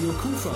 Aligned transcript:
Radio 0.00 0.14
Kufa. 0.14 0.50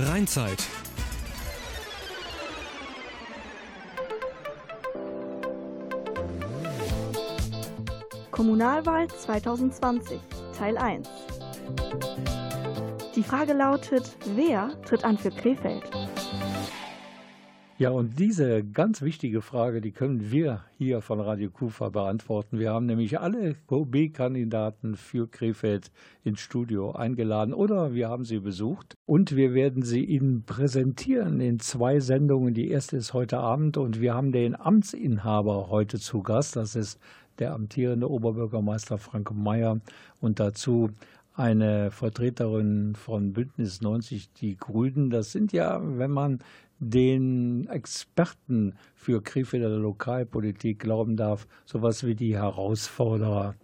Rheinzeit. 0.00 0.58
Kommunalwahl 8.32 9.06
2020, 9.06 10.18
Teil 10.58 10.76
1. 10.76 11.08
Die 13.14 13.22
Frage 13.22 13.52
lautet, 13.52 14.16
wer 14.34 14.70
tritt 14.82 15.04
an 15.04 15.16
für 15.16 15.30
Krefeld? 15.30 15.84
Ja, 17.84 17.90
und 17.90 18.18
diese 18.18 18.64
ganz 18.64 19.02
wichtige 19.02 19.42
Frage, 19.42 19.82
die 19.82 19.92
können 19.92 20.30
wir 20.30 20.64
hier 20.78 21.02
von 21.02 21.20
Radio 21.20 21.50
Kufa 21.50 21.90
beantworten. 21.90 22.58
Wir 22.58 22.72
haben 22.72 22.86
nämlich 22.86 23.20
alle 23.20 23.56
OB-Kandidaten 23.68 24.96
für 24.96 25.28
Krefeld 25.28 25.90
ins 26.24 26.40
Studio 26.40 26.92
eingeladen 26.92 27.52
oder 27.52 27.92
wir 27.92 28.08
haben 28.08 28.24
sie 28.24 28.38
besucht 28.38 28.96
und 29.04 29.36
wir 29.36 29.52
werden 29.52 29.82
sie 29.82 30.02
Ihnen 30.02 30.44
präsentieren 30.44 31.42
in 31.42 31.60
zwei 31.60 32.00
Sendungen. 32.00 32.54
Die 32.54 32.70
erste 32.70 32.96
ist 32.96 33.12
heute 33.12 33.36
Abend 33.36 33.76
und 33.76 34.00
wir 34.00 34.14
haben 34.14 34.32
den 34.32 34.58
Amtsinhaber 34.58 35.68
heute 35.68 35.98
zu 35.98 36.22
Gast. 36.22 36.56
Das 36.56 36.76
ist 36.76 36.98
der 37.38 37.52
amtierende 37.52 38.10
Oberbürgermeister 38.10 38.96
Frank 38.96 39.30
Mayer 39.34 39.78
und 40.22 40.40
dazu 40.40 40.88
eine 41.36 41.90
Vertreterin 41.90 42.94
von 42.94 43.32
Bündnis 43.32 43.80
90 43.80 44.32
Die 44.34 44.56
Grünen. 44.56 45.10
Das 45.10 45.32
sind 45.32 45.52
ja, 45.52 45.80
wenn 45.82 46.12
man 46.12 46.38
den 46.78 47.66
Experten 47.68 48.74
für 48.94 49.22
Krefelder 49.22 49.70
Lokalpolitik 49.70 50.80
glauben 50.80 51.16
darf, 51.16 51.46
sowas 51.64 52.04
wie 52.04 52.14
die 52.14 52.36
Herausforderer 52.36 53.54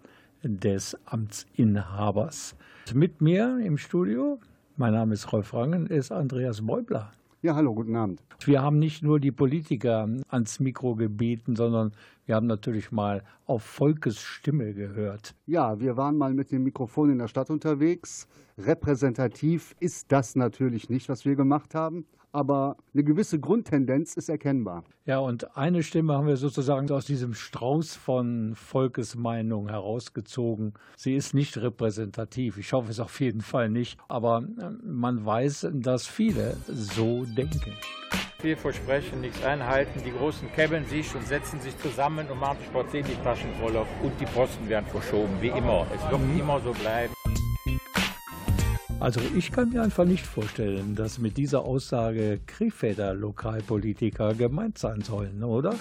des 0.42 0.97
Amtsinhabers. 1.06 2.56
Mit 2.94 3.20
mir 3.20 3.61
im 3.64 3.78
Studio, 3.78 4.39
mein 4.77 4.94
Name 4.94 5.14
ist 5.14 5.33
Rolf 5.33 5.52
Rangen, 5.52 5.86
ist 5.86 6.12
Andreas 6.12 6.64
Beubler. 6.64 7.12
Ja, 7.42 7.55
hallo, 7.55 7.75
guten 7.75 7.97
Abend. 7.97 8.22
Wir 8.44 8.62
haben 8.62 8.78
nicht 8.78 9.02
nur 9.02 9.19
die 9.19 9.33
Politiker 9.33 10.08
ans 10.28 10.61
Mikro 10.61 10.95
gebeten, 10.95 11.56
sondern 11.56 11.92
wir 12.27 12.34
haben 12.34 12.47
natürlich 12.47 12.92
mal 12.92 13.22
auf 13.47 13.62
Volkes 13.62 14.20
Stimme 14.20 14.74
gehört. 14.74 15.34
Ja, 15.47 15.80
wir 15.80 15.97
waren 15.97 16.17
mal 16.17 16.34
mit 16.34 16.52
dem 16.52 16.64
Mikrofon 16.64 17.11
in 17.11 17.19
der 17.19 17.28
Stadt 17.28 17.50
unterwegs. 17.50 18.28
Repräsentativ 18.58 19.74
ist 19.80 20.12
das 20.12 20.36
natürlich 20.36 20.91
nicht, 20.91 21.08
was 21.08 21.24
wir 21.24 21.34
gemacht 21.34 21.74
haben 21.74 22.05
aber 22.33 22.77
eine 22.95 23.05
gewisse 23.05 23.41
Grundtendenz 23.41 24.17
ist 24.17 24.28
erkennbar. 24.28 24.84
Ja, 25.05 25.19
und 25.19 25.56
eine 25.56 25.83
Stimme 25.83 26.14
haben 26.14 26.27
wir 26.27 26.36
sozusagen 26.36 26.91
aus 26.91 27.06
diesem 27.06 27.34
Strauß 27.34 27.97
von 27.97 28.55
Volkesmeinung 28.55 29.69
herausgezogen. 29.69 30.75
Sie 30.97 31.14
ist 31.14 31.34
nicht 31.34 31.58
repräsentativ. 31.58 32.58
Ich 32.58 32.73
hoffe 32.73 32.91
es 32.91 33.01
auf 33.01 33.19
jeden 33.20 33.41
Fall 33.41 33.70
nicht. 33.70 33.98
Aber 34.08 34.45
äh, 34.58 34.70
man 34.84 35.25
weiß, 35.25 35.69
dass 35.73 36.06
viele 36.06 36.56
so 36.67 37.25
denken. 37.25 37.75
Viel 38.39 38.56
versprechen, 38.56 39.20
nichts 39.20 39.45
einhalten. 39.45 40.01
Die 40.05 40.12
Großen 40.12 40.51
kämmen 40.53 40.84
sich 40.86 41.14
und 41.14 41.27
setzen 41.27 41.61
sich 41.61 41.77
zusammen 41.78 42.27
und 42.31 42.41
machen 42.41 42.58
trotzdem 42.73 43.05
die 43.05 43.23
Taschen 43.23 43.53
voll 43.61 43.77
und 43.77 44.12
die 44.19 44.25
Posten 44.27 44.69
werden 44.69 44.86
verschoben, 44.86 45.33
wie 45.41 45.48
immer. 45.48 45.86
Es 45.95 46.11
wird 46.11 46.23
mhm. 46.23 46.41
immer 46.41 46.61
so 46.61 46.73
bleiben. 46.73 47.12
Also 49.01 49.19
ich 49.34 49.51
kann 49.51 49.70
mir 49.70 49.83
einfach 49.83 50.05
nicht 50.05 50.27
vorstellen, 50.27 50.95
dass 50.95 51.19
mit 51.19 51.39
dieser 51.39 51.65
Aussage 51.65 52.39
Krefelder 52.47 53.15
Lokalpolitiker 53.15 54.34
gemeint 54.34 54.77
sein 54.77 55.01
sollen, 55.01 55.42
oder? 55.42 55.75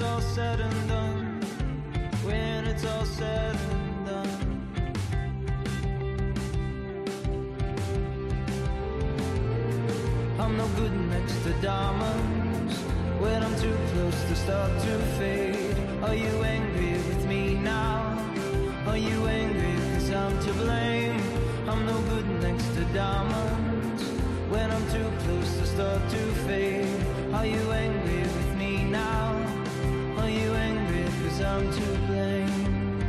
It's 0.00 0.08
all 0.08 0.20
said 0.22 0.60
and 0.60 0.88
done? 0.88 1.40
When 2.24 2.66
it's 2.66 2.86
all 2.86 3.04
said 3.04 3.54
and 3.54 4.06
done. 4.06 4.40
I'm 10.38 10.56
no 10.56 10.66
good 10.68 10.96
next 11.10 11.42
to 11.42 11.52
diamonds 11.60 12.78
when 13.20 13.42
I'm 13.42 13.54
too 13.60 13.76
close 13.92 14.24
to 14.24 14.36
start 14.36 14.72
to 14.84 14.98
fade. 15.18 15.76
Are 16.02 16.14
you 16.14 16.32
angry 16.44 16.92
with 16.92 17.26
me 17.26 17.56
now? 17.56 18.16
Are 18.86 18.96
you 18.96 19.26
angry 19.26 19.76
cause 19.92 20.10
I'm 20.12 20.38
to 20.46 20.52
blame? 20.54 21.20
I'm 21.68 21.84
no 21.84 22.00
good 22.08 22.28
next 22.40 22.68
to 22.74 22.84
diamonds 22.94 24.02
When 24.48 24.70
I'm 24.70 24.86
too 24.90 25.10
close 25.24 25.58
to 25.58 25.66
start 25.66 26.00
to 26.10 26.22
fade 26.46 27.04
Are 27.34 27.46
you 27.46 27.70
angry 27.70 28.22
with 28.22 28.56
me 28.56 28.84
now? 28.84 29.29
I'm 31.52 31.68
to 31.72 31.80
blame. 32.06 33.06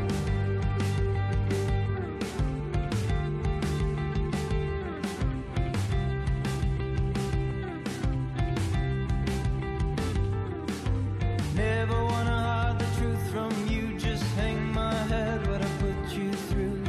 Never 11.56 12.04
wanna 12.04 12.38
hide 12.48 12.80
the 12.80 12.86
truth 12.98 13.32
from 13.32 13.52
you 13.68 14.00
Just 14.00 14.24
hang 14.36 14.74
my 14.74 14.96
head 15.12 15.46
what 15.48 15.62
I 15.62 15.70
put 15.84 16.18
you 16.18 16.34
through. 16.50 16.84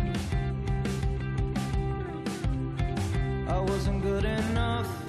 I 3.47 3.61
wasn't 3.61 4.01
good 4.03 4.25
enough. 4.25 5.02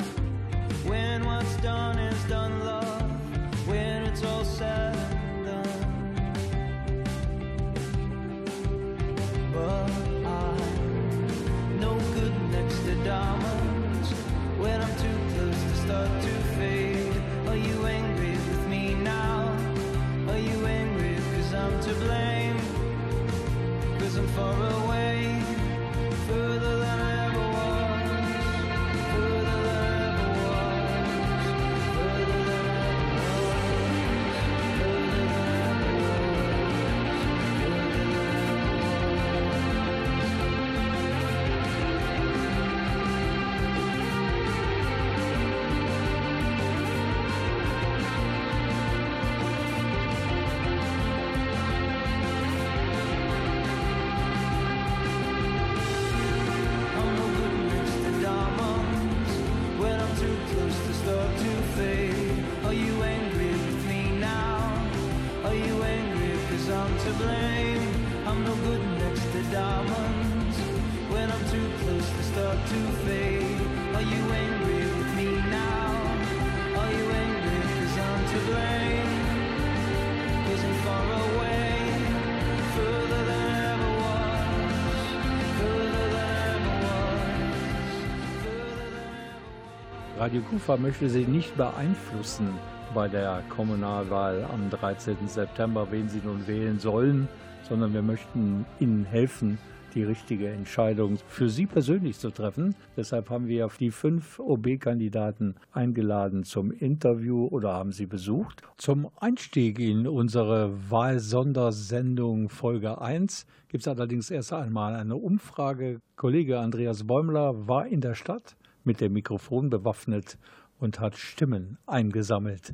Radio 90.33 90.49
Kufa 90.49 90.77
möchte 90.77 91.07
Sie 91.09 91.25
nicht 91.25 91.55
beeinflussen 91.57 92.49
bei 92.95 93.07
der 93.07 93.43
Kommunalwahl 93.49 94.43
am 94.51 94.67
13. 94.71 95.27
September, 95.27 95.85
wen 95.91 96.09
Sie 96.09 96.21
nun 96.25 96.47
wählen 96.47 96.79
sollen, 96.79 97.27
sondern 97.69 97.93
wir 97.93 98.01
möchten 98.01 98.65
Ihnen 98.79 99.05
helfen, 99.05 99.59
die 99.93 100.01
richtige 100.01 100.49
Entscheidung 100.49 101.19
für 101.27 101.49
Sie 101.49 101.67
persönlich 101.67 102.17
zu 102.17 102.31
treffen. 102.31 102.73
Deshalb 102.97 103.29
haben 103.29 103.47
wir 103.47 103.69
die 103.79 103.91
fünf 103.91 104.39
OB-Kandidaten 104.39 105.53
eingeladen 105.71 106.43
zum 106.45 106.71
Interview 106.71 107.45
oder 107.45 107.73
haben 107.73 107.91
sie 107.91 108.07
besucht. 108.07 108.63
Zum 108.77 109.11
Einstieg 109.19 109.77
in 109.77 110.07
unsere 110.07 110.71
Wahlsondersendung 110.89 112.49
Folge 112.49 112.99
1 112.99 113.45
gibt 113.67 113.83
es 113.83 113.87
allerdings 113.87 114.31
erst 114.31 114.51
einmal 114.51 114.95
eine 114.95 115.15
Umfrage. 115.15 115.99
Kollege 116.15 116.57
Andreas 116.57 117.05
Bäumler 117.05 117.67
war 117.67 117.85
in 117.85 118.01
der 118.01 118.15
Stadt 118.15 118.55
mit 118.83 119.01
dem 119.01 119.13
Mikrofon 119.13 119.69
bewaffnet 119.69 120.37
und 120.79 120.99
hat 120.99 121.15
Stimmen 121.15 121.77
eingesammelt. 121.85 122.73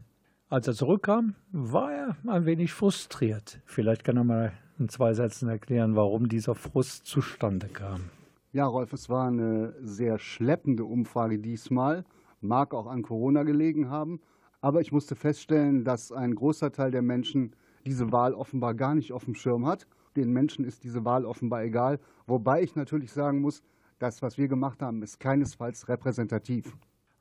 Als 0.50 0.68
er 0.68 0.74
zurückkam, 0.74 1.36
war 1.52 1.94
er 1.94 2.18
ein 2.28 2.46
wenig 2.46 2.74
frustriert. 2.74 3.62
Vielleicht 3.66 4.04
kann 4.04 4.18
er 4.18 4.24
mal 4.24 4.54
in 4.80 4.90
zwei 4.90 5.14
Sätzen 5.14 5.48
erklären, 5.50 5.96
warum 5.96 6.28
dieser 6.28 6.56
Frust 6.56 7.06
zustande 7.06 7.68
kam. 7.68 8.06
Ja, 8.52 8.66
Rolf, 8.66 8.94
es 8.94 9.10
war 9.10 9.28
eine 9.28 9.76
sehr 9.82 10.18
schleppende 10.18 10.86
Umfrage 10.86 11.38
diesmal, 11.38 12.04
mag 12.42 12.74
auch 12.74 12.88
an 12.88 13.04
Corona 13.04 13.44
gelegen 13.44 13.92
haben, 13.92 14.22
aber 14.60 14.82
ich 14.82 14.92
musste 14.92 15.16
feststellen, 15.16 15.84
dass 15.84 16.12
ein 16.12 16.34
großer 16.34 16.72
Teil 16.72 16.90
der 16.90 17.04
Menschen 17.04 17.56
diese 17.86 18.12
Wahl 18.12 18.34
offenbar 18.34 18.74
gar 18.74 18.96
nicht 18.96 19.14
auf 19.14 19.26
dem 19.26 19.36
Schirm 19.36 19.68
hat. 19.68 19.86
Den 20.16 20.32
Menschen 20.32 20.66
ist 20.66 20.84
diese 20.84 21.06
Wahl 21.06 21.26
offenbar 21.26 21.64
egal, 21.64 22.00
wobei 22.26 22.64
ich 22.64 22.76
natürlich 22.76 23.12
sagen 23.12 23.40
muss, 23.40 23.62
das, 24.00 24.22
was 24.22 24.38
wir 24.38 24.48
gemacht 24.48 24.82
haben, 24.82 25.04
ist 25.04 25.20
keinesfalls 25.20 25.88
repräsentativ. 25.88 26.74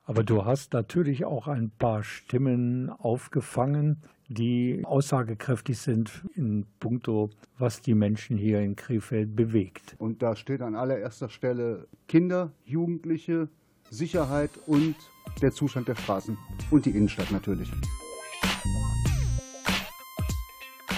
Aber 0.03 0.23
du 0.23 0.43
hast 0.43 0.73
natürlich 0.73 1.25
auch 1.25 1.47
ein 1.47 1.69
paar 1.69 2.03
Stimmen 2.03 2.89
aufgefangen, 2.89 4.01
die 4.27 4.81
aussagekräftig 4.83 5.77
sind 5.77 6.23
in 6.33 6.65
puncto, 6.79 7.29
was 7.59 7.81
die 7.81 7.93
Menschen 7.93 8.37
hier 8.37 8.59
in 8.61 8.75
Krefeld 8.75 9.35
bewegt. 9.35 9.95
Und 9.99 10.23
da 10.23 10.35
steht 10.35 10.61
an 10.61 10.75
allererster 10.75 11.29
Stelle 11.29 11.87
Kinder, 12.07 12.51
Jugendliche, 12.65 13.49
Sicherheit 13.91 14.51
und 14.65 14.95
der 15.41 15.51
Zustand 15.51 15.87
der 15.87 15.95
Straßen 15.95 16.37
und 16.71 16.85
die 16.85 16.91
Innenstadt 16.91 17.31
natürlich 17.31 17.71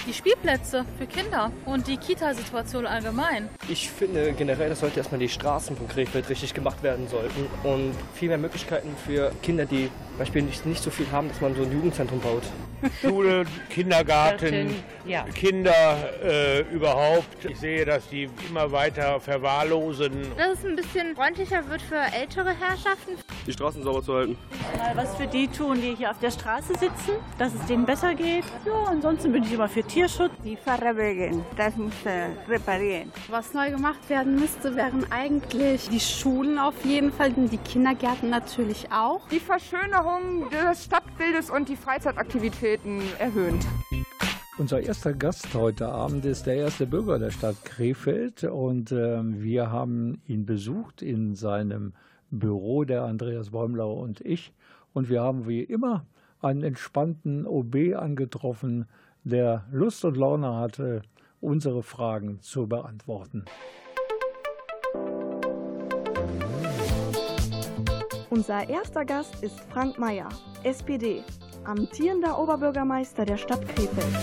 die 0.07 0.13
Spielplätze 0.13 0.85
für 0.97 1.05
Kinder 1.05 1.51
und 1.65 1.87
die 1.87 1.97
Kita-Situation 1.97 2.85
allgemein. 2.85 3.49
Ich 3.69 3.89
finde 3.89 4.33
generell, 4.33 4.69
dass 4.69 4.81
heute 4.81 4.97
erstmal 4.97 5.19
die 5.19 5.29
Straßen 5.29 5.75
von 5.75 5.87
Krefeld 5.87 6.29
richtig 6.29 6.53
gemacht 6.53 6.83
werden 6.83 7.07
sollten 7.07 7.47
und 7.63 7.93
viel 8.13 8.29
mehr 8.29 8.37
Möglichkeiten 8.37 8.95
für 9.05 9.31
Kinder, 9.41 9.65
die 9.65 9.89
Beispiel 10.17 10.43
nicht, 10.43 10.65
nicht 10.65 10.83
so 10.83 10.89
viel 10.89 11.09
haben, 11.11 11.29
dass 11.29 11.41
man 11.41 11.55
so 11.55 11.63
ein 11.63 11.71
Jugendzentrum 11.71 12.19
baut. 12.19 12.43
Schule, 13.01 13.45
Kindergarten, 13.69 14.75
ja. 15.05 15.23
Kinder 15.23 16.09
äh, 16.23 16.61
überhaupt. 16.73 17.45
Ich 17.47 17.59
sehe, 17.59 17.85
dass 17.85 18.07
die 18.09 18.29
immer 18.49 18.71
weiter 18.71 19.19
verwahrlosen. 19.19 20.11
Dass 20.37 20.59
es 20.59 20.65
ein 20.65 20.75
bisschen 20.75 21.15
freundlicher 21.15 21.67
wird 21.69 21.81
für 21.81 22.01
ältere 22.13 22.49
Herrschaften. 22.49 23.13
Die 23.45 23.53
Straßen 23.53 23.83
sauber 23.83 24.03
zu 24.03 24.13
halten. 24.13 24.37
Mal 24.77 24.95
was 24.95 25.15
für 25.15 25.27
die 25.27 25.47
tun, 25.47 25.79
die 25.81 25.95
hier 25.95 26.11
auf 26.11 26.19
der 26.19 26.31
Straße 26.31 26.73
sitzen, 26.73 27.13
dass 27.37 27.53
es 27.53 27.65
denen 27.65 27.85
besser 27.85 28.15
geht. 28.15 28.43
Ja, 28.65 28.85
ansonsten 28.89 29.31
bin 29.31 29.43
ich 29.43 29.53
immer 29.53 29.69
für 29.69 29.83
Tierschutz. 29.91 30.31
Die 30.45 30.55
Fahrradwege, 30.55 31.43
das 31.57 31.75
muss 31.75 31.93
äh, 32.05 32.29
reparieren. 32.47 33.11
Was 33.29 33.53
neu 33.53 33.71
gemacht 33.71 34.09
werden 34.09 34.35
müsste, 34.35 34.73
wären 34.73 35.05
eigentlich 35.11 35.89
die 35.89 35.99
Schulen 35.99 36.57
auf 36.59 36.85
jeden 36.85 37.11
Fall, 37.11 37.33
die 37.33 37.57
Kindergärten 37.57 38.29
natürlich 38.29 38.89
auch. 38.89 39.27
Die 39.27 39.41
Verschönerung 39.41 40.49
des 40.49 40.85
Stadtbildes 40.85 41.49
und 41.49 41.67
die 41.67 41.75
Freizeitaktivitäten 41.75 43.01
erhöhen. 43.19 43.59
Unser 44.57 44.79
erster 44.79 45.13
Gast 45.13 45.53
heute 45.55 45.89
Abend 45.89 46.23
ist 46.23 46.45
der 46.45 46.55
erste 46.55 46.87
Bürger 46.87 47.19
der 47.19 47.31
Stadt 47.31 47.57
Krefeld 47.65 48.45
und 48.45 48.93
äh, 48.93 49.19
wir 49.21 49.71
haben 49.71 50.21
ihn 50.25 50.45
besucht 50.45 51.01
in 51.01 51.35
seinem 51.35 51.91
Büro, 52.29 52.85
der 52.85 53.03
Andreas 53.03 53.49
Bäumler 53.49 53.89
und 53.89 54.21
ich. 54.21 54.53
Und 54.93 55.09
wir 55.09 55.21
haben 55.21 55.49
wie 55.49 55.63
immer 55.63 56.05
einen 56.41 56.63
entspannten 56.63 57.45
OB 57.45 57.75
angetroffen, 57.97 58.85
der 59.23 59.65
Lust 59.71 60.03
und 60.05 60.17
Laune 60.17 60.55
hatte, 60.55 61.01
unsere 61.39 61.83
Fragen 61.83 62.39
zu 62.41 62.67
beantworten. 62.67 63.45
Unser 68.29 68.69
erster 68.69 69.05
Gast 69.05 69.43
ist 69.43 69.59
Frank 69.71 69.99
Mayer, 69.99 70.29
SPD, 70.63 71.23
amtierender 71.65 72.39
Oberbürgermeister 72.39 73.25
der 73.25 73.37
Stadt 73.37 73.67
Krefeld. 73.67 74.15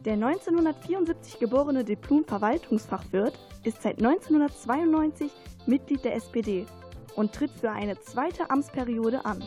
Der 0.00 0.14
1974 0.14 1.38
geborene 1.38 1.84
Diplom-Verwaltungsfachwirt 1.84 3.38
ist 3.62 3.82
seit 3.82 3.98
1992 3.98 5.30
Mitglied 5.66 6.04
der 6.04 6.16
SPD 6.16 6.66
und 7.14 7.32
tritt 7.32 7.52
für 7.52 7.70
eine 7.70 7.98
zweite 8.00 8.50
Amtsperiode 8.50 9.24
an. 9.24 9.44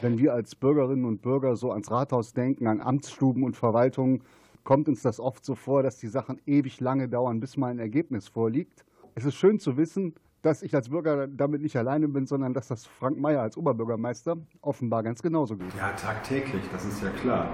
Wenn 0.00 0.18
wir 0.18 0.32
als 0.32 0.54
Bürgerinnen 0.54 1.04
und 1.04 1.22
Bürger 1.22 1.56
so 1.56 1.72
ans 1.72 1.90
Rathaus 1.90 2.32
denken, 2.32 2.68
an 2.68 2.80
Amtsstuben 2.80 3.42
und 3.42 3.56
Verwaltungen, 3.56 4.22
kommt 4.62 4.88
uns 4.88 5.02
das 5.02 5.18
oft 5.18 5.44
so 5.44 5.56
vor, 5.56 5.82
dass 5.82 5.96
die 5.96 6.06
Sachen 6.06 6.40
ewig 6.46 6.78
lange 6.80 7.08
dauern, 7.08 7.40
bis 7.40 7.56
mal 7.56 7.72
ein 7.72 7.80
Ergebnis 7.80 8.28
vorliegt. 8.28 8.84
Es 9.16 9.24
ist 9.24 9.34
schön 9.34 9.58
zu 9.58 9.76
wissen, 9.76 10.14
dass 10.42 10.62
ich 10.62 10.72
als 10.72 10.90
Bürger 10.90 11.26
damit 11.26 11.62
nicht 11.62 11.76
alleine 11.76 12.06
bin, 12.06 12.26
sondern 12.26 12.54
dass 12.54 12.68
das 12.68 12.86
Frank 12.86 13.18
Mayer 13.18 13.42
als 13.42 13.56
Oberbürgermeister 13.56 14.36
offenbar 14.60 15.02
ganz 15.02 15.20
genauso 15.20 15.56
geht. 15.56 15.74
Ja, 15.76 15.90
tagtäglich, 15.92 16.62
das 16.70 16.84
ist 16.84 17.02
ja 17.02 17.10
klar. 17.10 17.48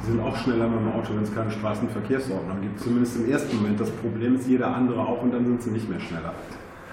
Sie 0.00 0.12
sind 0.12 0.20
auch 0.20 0.36
schneller 0.36 0.68
mit 0.68 0.78
dem 0.78 0.92
Auto, 0.92 1.16
wenn 1.16 1.24
es 1.24 1.34
keine 1.34 1.50
Straßenverkehrsordnung 1.50 2.60
gibt. 2.60 2.78
Zumindest 2.78 3.16
im 3.16 3.28
ersten 3.28 3.56
Moment. 3.56 3.80
Das 3.80 3.90
Problem 3.90 4.36
ist 4.36 4.46
jeder 4.46 4.72
andere 4.72 5.00
auch 5.00 5.20
und 5.20 5.32
dann 5.32 5.44
sind 5.44 5.62
sie 5.62 5.70
nicht 5.70 5.88
mehr 5.88 5.98
schneller. 5.98 6.32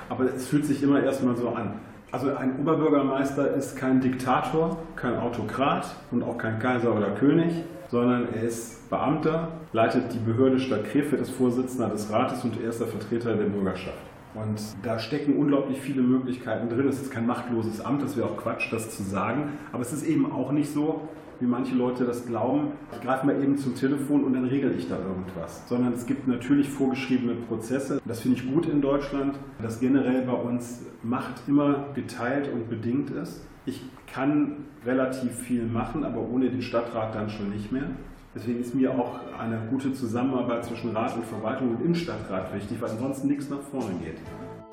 Aber 0.10 0.24
es 0.24 0.48
fühlt 0.48 0.66
sich 0.66 0.82
immer 0.82 1.04
erstmal 1.04 1.36
so 1.36 1.50
an. 1.50 1.80
Also 2.16 2.34
ein 2.34 2.62
Oberbürgermeister 2.62 3.56
ist 3.56 3.76
kein 3.76 4.00
Diktator, 4.00 4.78
kein 4.96 5.18
Autokrat 5.18 5.98
und 6.12 6.24
auch 6.24 6.38
kein 6.38 6.60
Kaiser 6.60 6.96
oder 6.96 7.08
König, 7.08 7.52
sondern 7.90 8.30
er 8.34 8.44
ist 8.44 8.90
Beamter, 8.90 9.50
leitet 9.74 10.14
die 10.14 10.20
Behörde 10.20 10.58
Stadt 10.58 10.86
Krefeld, 10.86 11.22
ist 11.22 11.32
Vorsitzender 11.32 11.90
des 11.90 12.10
Rates 12.10 12.42
und 12.46 12.62
erster 12.62 12.88
Vertreter 12.88 13.36
der 13.36 13.44
Bürgerschaft. 13.48 13.98
Und 14.34 14.62
da 14.82 14.98
stecken 14.98 15.36
unglaublich 15.36 15.82
viele 15.82 16.02
Möglichkeiten 16.04 16.70
drin. 16.70 16.88
Es 16.88 17.02
ist 17.02 17.12
kein 17.12 17.28
machtloses 17.28 17.82
Amt, 17.82 18.02
das 18.02 18.16
wäre 18.16 18.28
auch 18.28 18.38
Quatsch, 18.38 18.72
das 18.72 18.96
zu 18.96 19.04
sagen. 19.04 19.50
Aber 19.74 19.82
es 19.82 19.92
ist 19.92 20.08
eben 20.08 20.32
auch 20.32 20.54
nicht 20.54 20.72
so, 20.72 21.10
wie 21.40 21.46
manche 21.46 21.76
Leute 21.76 22.06
das 22.06 22.26
glauben. 22.26 22.72
Ich 22.94 23.02
greife 23.02 23.26
mal 23.26 23.42
eben 23.42 23.58
zum 23.58 23.76
Telefon 23.76 24.24
und 24.24 24.34
dann 24.34 24.46
regel 24.46 24.74
ich 24.78 24.88
da 24.88 24.98
irgendwas. 24.98 25.68
Sondern 25.68 25.94
es 25.94 26.06
gibt 26.06 26.28
natürlich 26.28 26.70
vorgeschriebene 26.70 27.36
Prozesse. 27.48 28.02
Das 28.06 28.22
finde 28.22 28.38
ich 28.38 28.52
gut 28.52 28.68
in 28.68 28.82
Deutschland, 28.82 29.36
dass 29.62 29.80
generell 29.80 30.22
bei 30.24 30.34
uns 30.34 30.82
Macht 31.04 31.48
immer 31.48 31.86
geteilt 31.94 32.50
und 32.52 32.68
bedingt 32.68 33.12
ist. 33.12 33.46
Ich 33.68 33.82
kann 34.12 34.66
relativ 34.86 35.34
viel 35.34 35.64
machen, 35.68 36.04
aber 36.04 36.22
ohne 36.22 36.50
den 36.50 36.62
Stadtrat 36.62 37.14
dann 37.14 37.30
schon 37.30 37.52
nicht 37.52 37.72
mehr. 37.72 37.90
Deswegen 38.34 38.60
ist 38.60 38.76
mir 38.76 38.92
auch 38.92 39.20
eine 39.40 39.60
gute 39.70 39.94
Zusammenarbeit 39.94 40.66
zwischen 40.66 40.96
Rat 40.96 41.16
und 41.16 41.26
Verwaltung 41.26 41.76
und 41.76 41.86
im 41.86 41.96
Stadtrat 41.96 42.54
wichtig, 42.54 42.82
weil 42.82 42.90
ansonsten 42.90 43.28
nichts 43.28 43.50
nach 43.50 43.62
vorne 43.62 43.94
geht. 44.04 44.18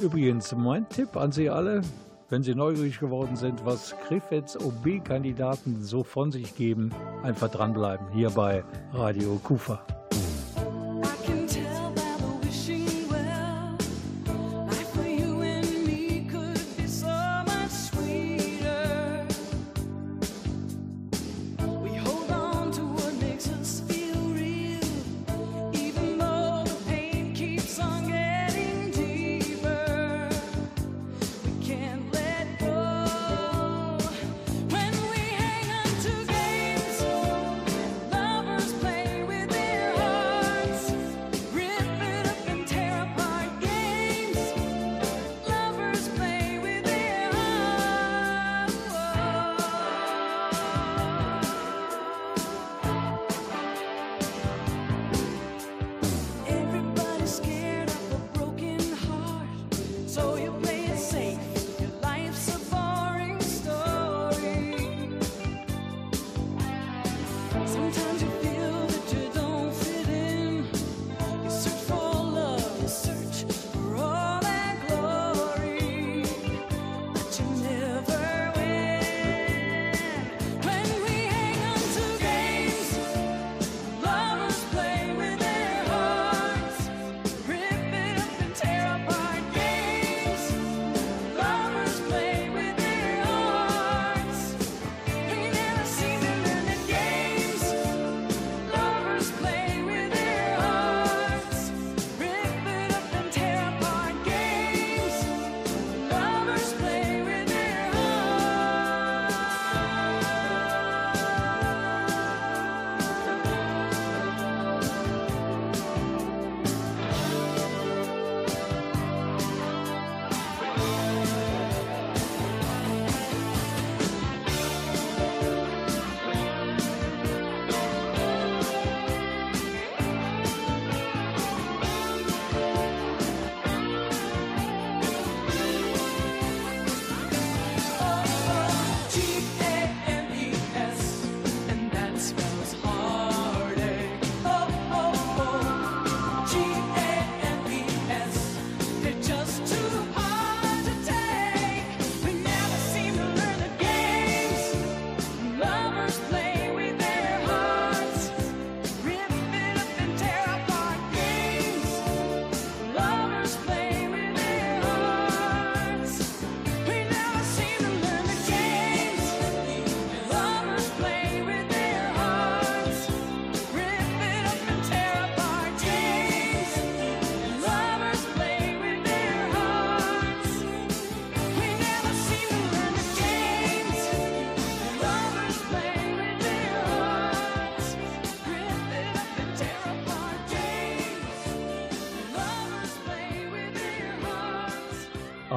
Übrigens, 0.02 0.54
mein 0.57 0.88
Tipp 0.88 1.16
an 1.16 1.31
Sie 1.31 1.49
alle, 1.49 1.83
wenn 2.32 2.42
Sie 2.42 2.54
neugierig 2.54 2.98
geworden 2.98 3.36
sind, 3.36 3.62
was 3.66 3.94
Krefelds 4.08 4.56
OB-Kandidaten 4.56 5.82
so 5.82 6.02
von 6.02 6.32
sich 6.32 6.56
geben, 6.56 6.90
einfach 7.22 7.50
dranbleiben 7.50 8.06
hier 8.14 8.30
bei 8.30 8.64
Radio 8.94 9.38
Kufa. 9.44 9.84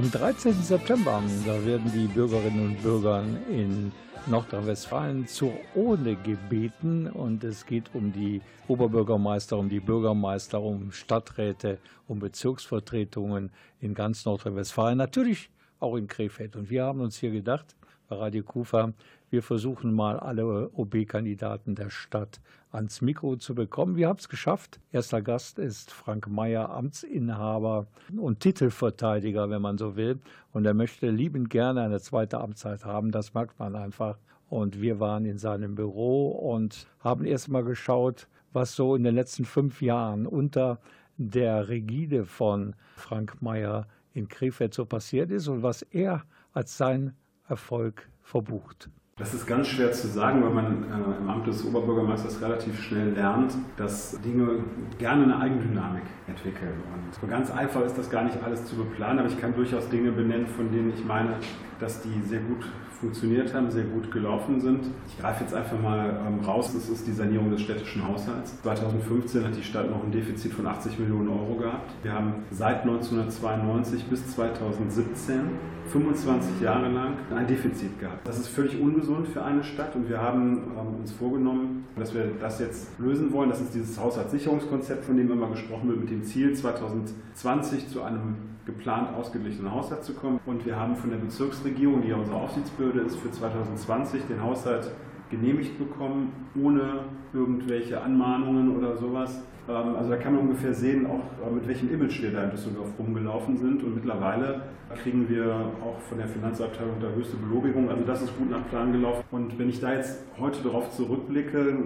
Am 0.05 0.11
13. 0.11 0.53
September, 0.61 1.23
da 1.47 1.65
werden 1.65 1.91
die 1.91 2.05
Bürgerinnen 2.05 2.67
und 2.67 2.83
Bürger 2.83 3.23
in 3.49 3.91
Nordrhein-Westfalen 4.27 5.25
zur 5.25 5.51
Ohne 5.73 6.15
gebeten 6.15 7.07
und 7.07 7.43
es 7.43 7.65
geht 7.65 7.89
um 7.95 8.13
die 8.13 8.39
Oberbürgermeister, 8.67 9.57
um 9.57 9.67
die 9.67 9.79
Bürgermeister, 9.79 10.61
um 10.61 10.91
Stadträte, 10.91 11.79
um 12.07 12.19
Bezirksvertretungen 12.19 13.49
in 13.81 13.95
ganz 13.95 14.25
Nordrhein-Westfalen, 14.25 14.99
natürlich 14.99 15.49
auch 15.79 15.95
in 15.95 16.05
Krefeld. 16.05 16.55
Und 16.55 16.69
wir 16.69 16.83
haben 16.83 17.01
uns 17.01 17.17
hier 17.17 17.31
gedacht, 17.31 17.75
bei 18.07 18.17
Radio 18.17 18.43
Kufa, 18.43 18.93
wir 19.29 19.41
versuchen 19.41 19.93
mal 19.93 20.19
alle 20.19 20.69
OB-Kandidaten 20.69 21.75
der 21.75 21.89
Stadt 21.89 22.39
ans 22.71 23.01
Mikro 23.01 23.35
zu 23.37 23.55
bekommen. 23.55 23.95
Wir 23.95 24.07
haben 24.07 24.19
es 24.19 24.29
geschafft. 24.29 24.79
Erster 24.91 25.21
Gast 25.21 25.57
ist 25.57 25.91
Frank 25.91 26.27
Mayer, 26.27 26.69
Amtsinhaber 26.69 27.87
und 28.15 28.41
Titelverteidiger, 28.41 29.49
wenn 29.49 29.61
man 29.61 29.77
so 29.77 29.95
will. 29.95 30.19
Und 30.51 30.65
er 30.65 30.73
möchte 30.73 31.09
liebend 31.09 31.49
gerne 31.49 31.81
eine 31.81 31.99
zweite 31.99 32.39
Amtszeit 32.39 32.85
haben. 32.85 33.11
Das 33.11 33.33
merkt 33.33 33.57
man 33.57 33.75
einfach. 33.75 34.19
Und 34.49 34.81
wir 34.81 34.99
waren 34.99 35.25
in 35.25 35.39
seinem 35.39 35.73
Büro 35.73 36.29
und 36.29 36.87
haben 36.99 37.25
erst 37.25 37.49
mal 37.49 37.63
geschaut, 37.63 38.27
was 38.53 38.75
so 38.75 38.95
in 38.95 39.03
den 39.03 39.15
letzten 39.15 39.45
fünf 39.45 39.81
Jahren 39.81 40.27
unter 40.27 40.79
der 41.17 41.69
Rigide 41.69 42.25
von 42.25 42.75
Frank 42.95 43.41
Mayer 43.41 43.87
in 44.13 44.27
Krefeld 44.27 44.73
so 44.73 44.85
passiert 44.85 45.31
ist 45.31 45.47
und 45.47 45.63
was 45.63 45.81
er 45.81 46.23
als 46.53 46.77
sein 46.77 47.15
Erfolg 47.47 48.07
verbucht. 48.23 48.89
Das 49.17 49.33
ist 49.33 49.47
ganz 49.47 49.69
schwer 49.69 49.93
zu 49.93 50.07
sagen, 50.07 50.43
weil 50.43 50.49
man 50.49 50.83
äh, 50.83 51.17
im 51.17 51.29
Amt 51.29 51.47
des 51.47 51.63
Oberbürgermeisters 51.63 52.41
relativ 52.41 52.81
schnell 52.81 53.11
lernt, 53.11 53.53
dass 53.77 54.19
Dinge 54.21 54.59
gerne 54.97 55.23
eine 55.23 55.39
Eigendynamik 55.39 56.03
entwickeln. 56.27 56.73
Und 57.21 57.29
ganz 57.29 57.49
einfach 57.49 57.81
ist 57.85 57.97
das 57.97 58.09
gar 58.09 58.25
nicht 58.25 58.43
alles 58.43 58.65
zu 58.65 58.75
beplanen, 58.75 59.19
aber 59.19 59.29
ich 59.29 59.39
kann 59.39 59.55
durchaus 59.55 59.87
Dinge 59.87 60.11
benennen, 60.11 60.47
von 60.47 60.69
denen 60.69 60.93
ich 60.93 61.05
meine, 61.05 61.35
dass 61.79 62.01
die 62.01 62.21
sehr 62.23 62.41
gut 62.41 62.65
funktioniert 62.99 63.53
haben, 63.53 63.69
sehr 63.69 63.83
gut 63.83 64.11
gelaufen 64.11 64.59
sind. 64.59 64.85
Ich 65.07 65.19
greife 65.19 65.43
jetzt 65.43 65.53
einfach 65.53 65.79
mal 65.79 66.19
ähm, 66.27 66.43
raus, 66.45 66.71
das 66.73 66.89
ist 66.89 67.07
die 67.07 67.11
Sanierung 67.11 67.51
des 67.51 67.61
städtischen 67.61 68.07
Haushalts. 68.07 68.61
2015 68.61 69.43
hat 69.43 69.55
die 69.55 69.63
Stadt 69.63 69.89
noch 69.89 70.03
ein 70.03 70.11
Defizit 70.11 70.53
von 70.53 70.65
80 70.65 70.99
Millionen 70.99 71.29
Euro 71.29 71.55
gehabt. 71.55 71.91
Wir 72.03 72.13
haben 72.13 72.35
seit 72.51 72.81
1992 72.81 74.05
bis 74.05 74.27
2017 74.33 75.75
25 75.87 76.61
Jahre 76.61 76.89
lang 76.89 77.13
ein 77.35 77.47
Defizit 77.47 77.99
gehabt. 77.99 78.27
Das 78.27 78.39
ist 78.39 78.47
völlig 78.47 78.79
ungesund 78.79 79.27
für 79.27 79.43
eine 79.43 79.63
Stadt 79.63 79.95
und 79.95 80.09
wir 80.09 80.19
haben 80.19 80.63
ähm, 80.77 80.99
uns 81.01 81.11
vorgenommen, 81.11 81.85
dass 81.95 82.13
wir 82.13 82.31
das 82.39 82.59
jetzt 82.59 82.99
lösen 82.99 83.31
wollen. 83.31 83.49
Das 83.49 83.61
ist 83.61 83.73
dieses 83.75 83.99
Haushaltssicherungskonzept, 83.99 85.05
von 85.05 85.17
dem 85.17 85.31
immer 85.31 85.49
gesprochen 85.49 85.89
wird, 85.89 85.99
mit 85.99 86.09
dem 86.09 86.23
Ziel 86.23 86.53
2020 86.53 87.89
zu 87.89 88.01
einem 88.01 88.35
geplant 88.65 89.15
ausgeglichenen 89.15 89.71
Haushalt 89.71 90.03
zu 90.03 90.13
kommen. 90.13 90.39
Und 90.45 90.65
wir 90.65 90.77
haben 90.79 90.95
von 90.95 91.09
der 91.09 91.17
Bezirksregierung, 91.17 92.01
die 92.01 92.09
ja 92.09 92.15
unsere 92.15 92.37
Aufsichtsbehörde 92.37 93.01
ist, 93.01 93.17
für 93.17 93.31
2020 93.31 94.23
den 94.27 94.41
Haushalt 94.41 94.91
genehmigt 95.29 95.77
bekommen, 95.77 96.31
ohne 96.61 97.05
irgendwelche 97.33 98.01
Anmahnungen 98.01 98.77
oder 98.77 98.97
sowas. 98.97 99.41
Ähm, 99.67 99.95
also 99.95 100.09
da 100.09 100.17
kann 100.17 100.35
man 100.35 100.43
ungefähr 100.43 100.73
sehen, 100.73 101.07
auch 101.07 101.47
äh, 101.47 101.51
mit 101.51 101.67
welchem 101.67 101.91
Image 101.91 102.21
wir 102.21 102.31
da 102.31 102.43
in 102.43 102.51
Düsseldorf 102.51 102.89
rumgelaufen 102.99 103.57
sind. 103.57 103.83
Und 103.83 103.95
mittlerweile 103.95 104.61
kriegen 105.01 105.27
wir 105.29 105.71
auch 105.83 105.99
von 106.01 106.17
der 106.17 106.27
Finanzabteilung 106.27 106.95
da 107.01 107.07
höchste 107.09 107.37
Belobigung. 107.37 107.89
Also 107.89 108.03
das 108.03 108.21
ist 108.21 108.37
gut 108.37 108.49
nach 108.49 108.67
Plan 108.69 108.91
gelaufen. 108.91 109.23
Und 109.31 109.57
wenn 109.57 109.69
ich 109.69 109.79
da 109.79 109.93
jetzt 109.93 110.23
heute 110.39 110.61
darauf 110.61 110.91
zurückblicke, 110.91 111.77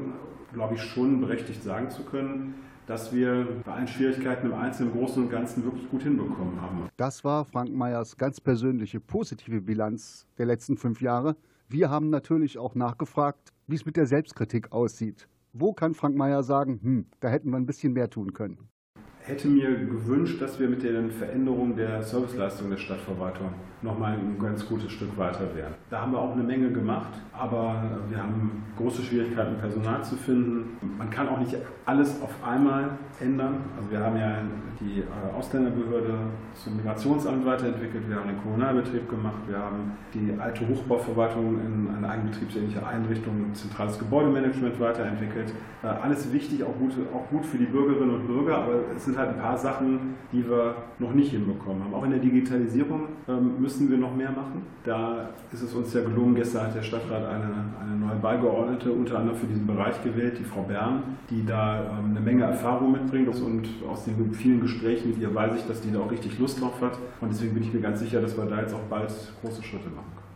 glaube 0.54 0.76
ich 0.76 0.82
schon 0.82 1.22
berechtigt 1.22 1.64
sagen 1.64 1.90
zu 1.90 2.04
können, 2.04 2.56
dass 2.89 3.13
wir 3.13 3.48
bei 3.63 3.74
allen 3.74 3.88
Schwierigkeiten 3.88 4.48
im 4.48 4.53
Einzelnen, 4.55 4.91
im 4.91 4.98
Großen 4.98 5.24
und 5.24 5.29
Ganzen 5.29 5.63
wirklich 5.63 5.88
gut 5.89 6.01
hinbekommen 6.01 6.60
haben. 6.60 6.89
Das 6.98 7.24
war 7.24 7.46
Frank 7.46 7.72
Meyers 7.72 8.17
ganz 8.17 8.41
persönliche 8.41 9.00
positive 9.00 9.62
Bilanz 9.62 10.25
der 10.39 10.48
letzten 10.48 10.75
fünf 10.75 11.00
Jahre. 11.00 11.36
Wir 11.69 11.91
haben 11.91 12.10
natürlich 12.10 12.58
auch 12.58 12.74
nachgefragt, 12.74 13.53
wie 13.67 13.75
es 13.75 13.86
mit 13.86 13.96
der 13.96 14.08
Selbstkritik 14.08 14.72
aussieht. 14.72 15.27
Wo 15.53 15.72
kann 15.74 15.93
Frank 15.93 16.15
Meyer 16.15 16.41
sagen, 16.41 16.79
hm, 16.81 17.05
da 17.19 17.29
hätten 17.29 17.51
wir 17.51 17.58
ein 17.58 17.67
bisschen 17.67 17.93
mehr 17.93 18.10
tun 18.10 18.34
können? 18.34 18.58
hätte 19.29 19.48
mir 19.48 19.69
gewünscht, 19.75 20.41
dass 20.41 20.60
wir 20.60 20.67
mit 20.67 20.81
den 20.81 21.12
Veränderungen 21.12 21.75
der 21.75 22.01
Serviceleistung 22.01 22.72
der 22.72 22.77
Stadtverwaltung 22.77 23.53
nochmal 23.82 24.14
ein 24.14 24.38
ganz 24.40 24.68
gutes 24.68 24.92
Stück 24.92 25.18
weiter 25.18 25.56
wären. 25.56 25.74
Da 25.90 26.02
haben 26.02 26.12
wir 26.12 26.20
auch 26.20 26.34
eine 26.34 26.44
Menge 26.44 26.72
gemacht, 26.72 27.14
aber 27.32 27.82
wir 28.10 28.18
haben 28.18 28.64
große 28.78 29.02
Schwierigkeiten, 29.02 29.58
Personal 29.58 30.04
zu 30.04 30.16
finden. 30.16 30.78
Man 30.98 31.10
kann 31.10 31.30
auch 31.30 31.40
nicht 31.40 31.56
alles 31.86 32.22
auf 32.22 32.32
einmal 32.46 32.92
ändern. 33.20 33.58
Also 33.78 33.92
wir 33.92 34.00
haben 34.00 34.18
ja 34.18 34.40
die 34.80 35.00
äh, 35.02 35.38
Ausländerbehörde 35.38 36.14
zum 36.54 36.78
Migrationsamt 36.78 37.46
weiterentwickelt, 37.46 38.08
wir 38.08 38.16
haben 38.16 38.30
den 38.30 38.42
Kommunalbetrieb 38.42 39.10
gemacht, 39.10 39.40
wir 39.48 39.58
haben 39.58 39.92
die 40.14 40.34
alte 40.40 40.68
Hochbauverwaltung 40.68 41.60
in 41.60 41.96
eine 41.96 42.10
eigenbetriebsähnliche 42.10 42.86
Einrichtung, 42.86 43.54
zentrales 43.54 44.00
Gebäudemanagement 44.00 44.80
weiterentwickelt. 44.80 45.54
Äh, 45.84 45.88
alles 45.88 46.32
wichtig, 46.32 46.64
auch 46.64 46.78
gut, 46.78 46.94
auch 47.14 47.30
gut 47.30 47.46
für 47.46 47.58
die 47.58 47.66
Bürgerinnen 47.66 48.16
und 48.16 48.28
Bürger, 48.28 48.58
aber 48.60 48.74
es 48.96 49.06
sind 49.06 49.18
halt 49.18 49.30
ein 49.30 49.40
paar 49.40 49.58
Sachen, 49.58 50.16
die 50.32 50.48
wir 50.50 50.76
noch 51.00 51.14
nicht 51.14 51.32
hinbekommen 51.32 51.84
haben. 51.84 51.94
Auch 51.94 52.04
in 52.04 52.12
der 52.12 52.20
Digitalisierung 52.20 53.10
ähm, 53.28 53.56
müssen 53.70 53.92
wir 53.92 54.00
noch 54.00 54.16
mehr 54.16 54.32
machen. 54.32 54.64
Da 54.84 55.30
ist 55.54 55.62
es 55.62 55.76
uns 55.76 55.94
ja 55.94 56.02
gelungen, 56.02 56.34
gestern 56.34 56.66
hat 56.66 56.76
der 56.76 56.82
Stadtrat 56.82 57.24
eine, 57.24 57.54
eine 57.80 57.96
neue 57.98 58.16
Beigeordnete 58.16 58.92
unter 58.92 59.20
anderem 59.20 59.38
für 59.38 59.46
diesen 59.46 59.68
Bereich 59.68 60.04
gewählt, 60.04 60.40
die 60.40 60.44
Frau 60.44 60.64
Bern, 60.64 61.20
die 61.30 61.46
da 61.46 62.00
ähm, 62.00 62.10
eine 62.10 62.20
Menge 62.20 62.46
Erfahrung 62.46 62.94
mitbringt 62.94 63.28
und 63.28 63.68
aus 63.88 64.06
den 64.06 64.34
vielen 64.34 64.60
Gesprächen 64.60 65.10
mit 65.10 65.20
ihr 65.20 65.36
weiß 65.36 65.56
ich, 65.56 65.68
dass 65.68 65.82
die 65.82 65.92
da 65.92 66.00
auch 66.00 66.10
richtig 66.10 66.40
Lust 66.40 66.60
drauf 66.60 66.82
hat 66.82 66.98
und 67.22 67.32
deswegen 67.32 67.54
bin 67.54 67.62
ich 67.62 67.72
mir 67.72 67.82
ganz 67.82 68.00
sicher, 68.00 68.22
dass 68.22 68.36
wir 68.36 68.46
da 68.46 68.60
jetzt 68.60 68.74
auch 68.74 68.82
bald 68.90 69.14
große 69.42 69.62
Schritte 69.62 69.90
machen 69.90 70.12
können. 70.16 70.30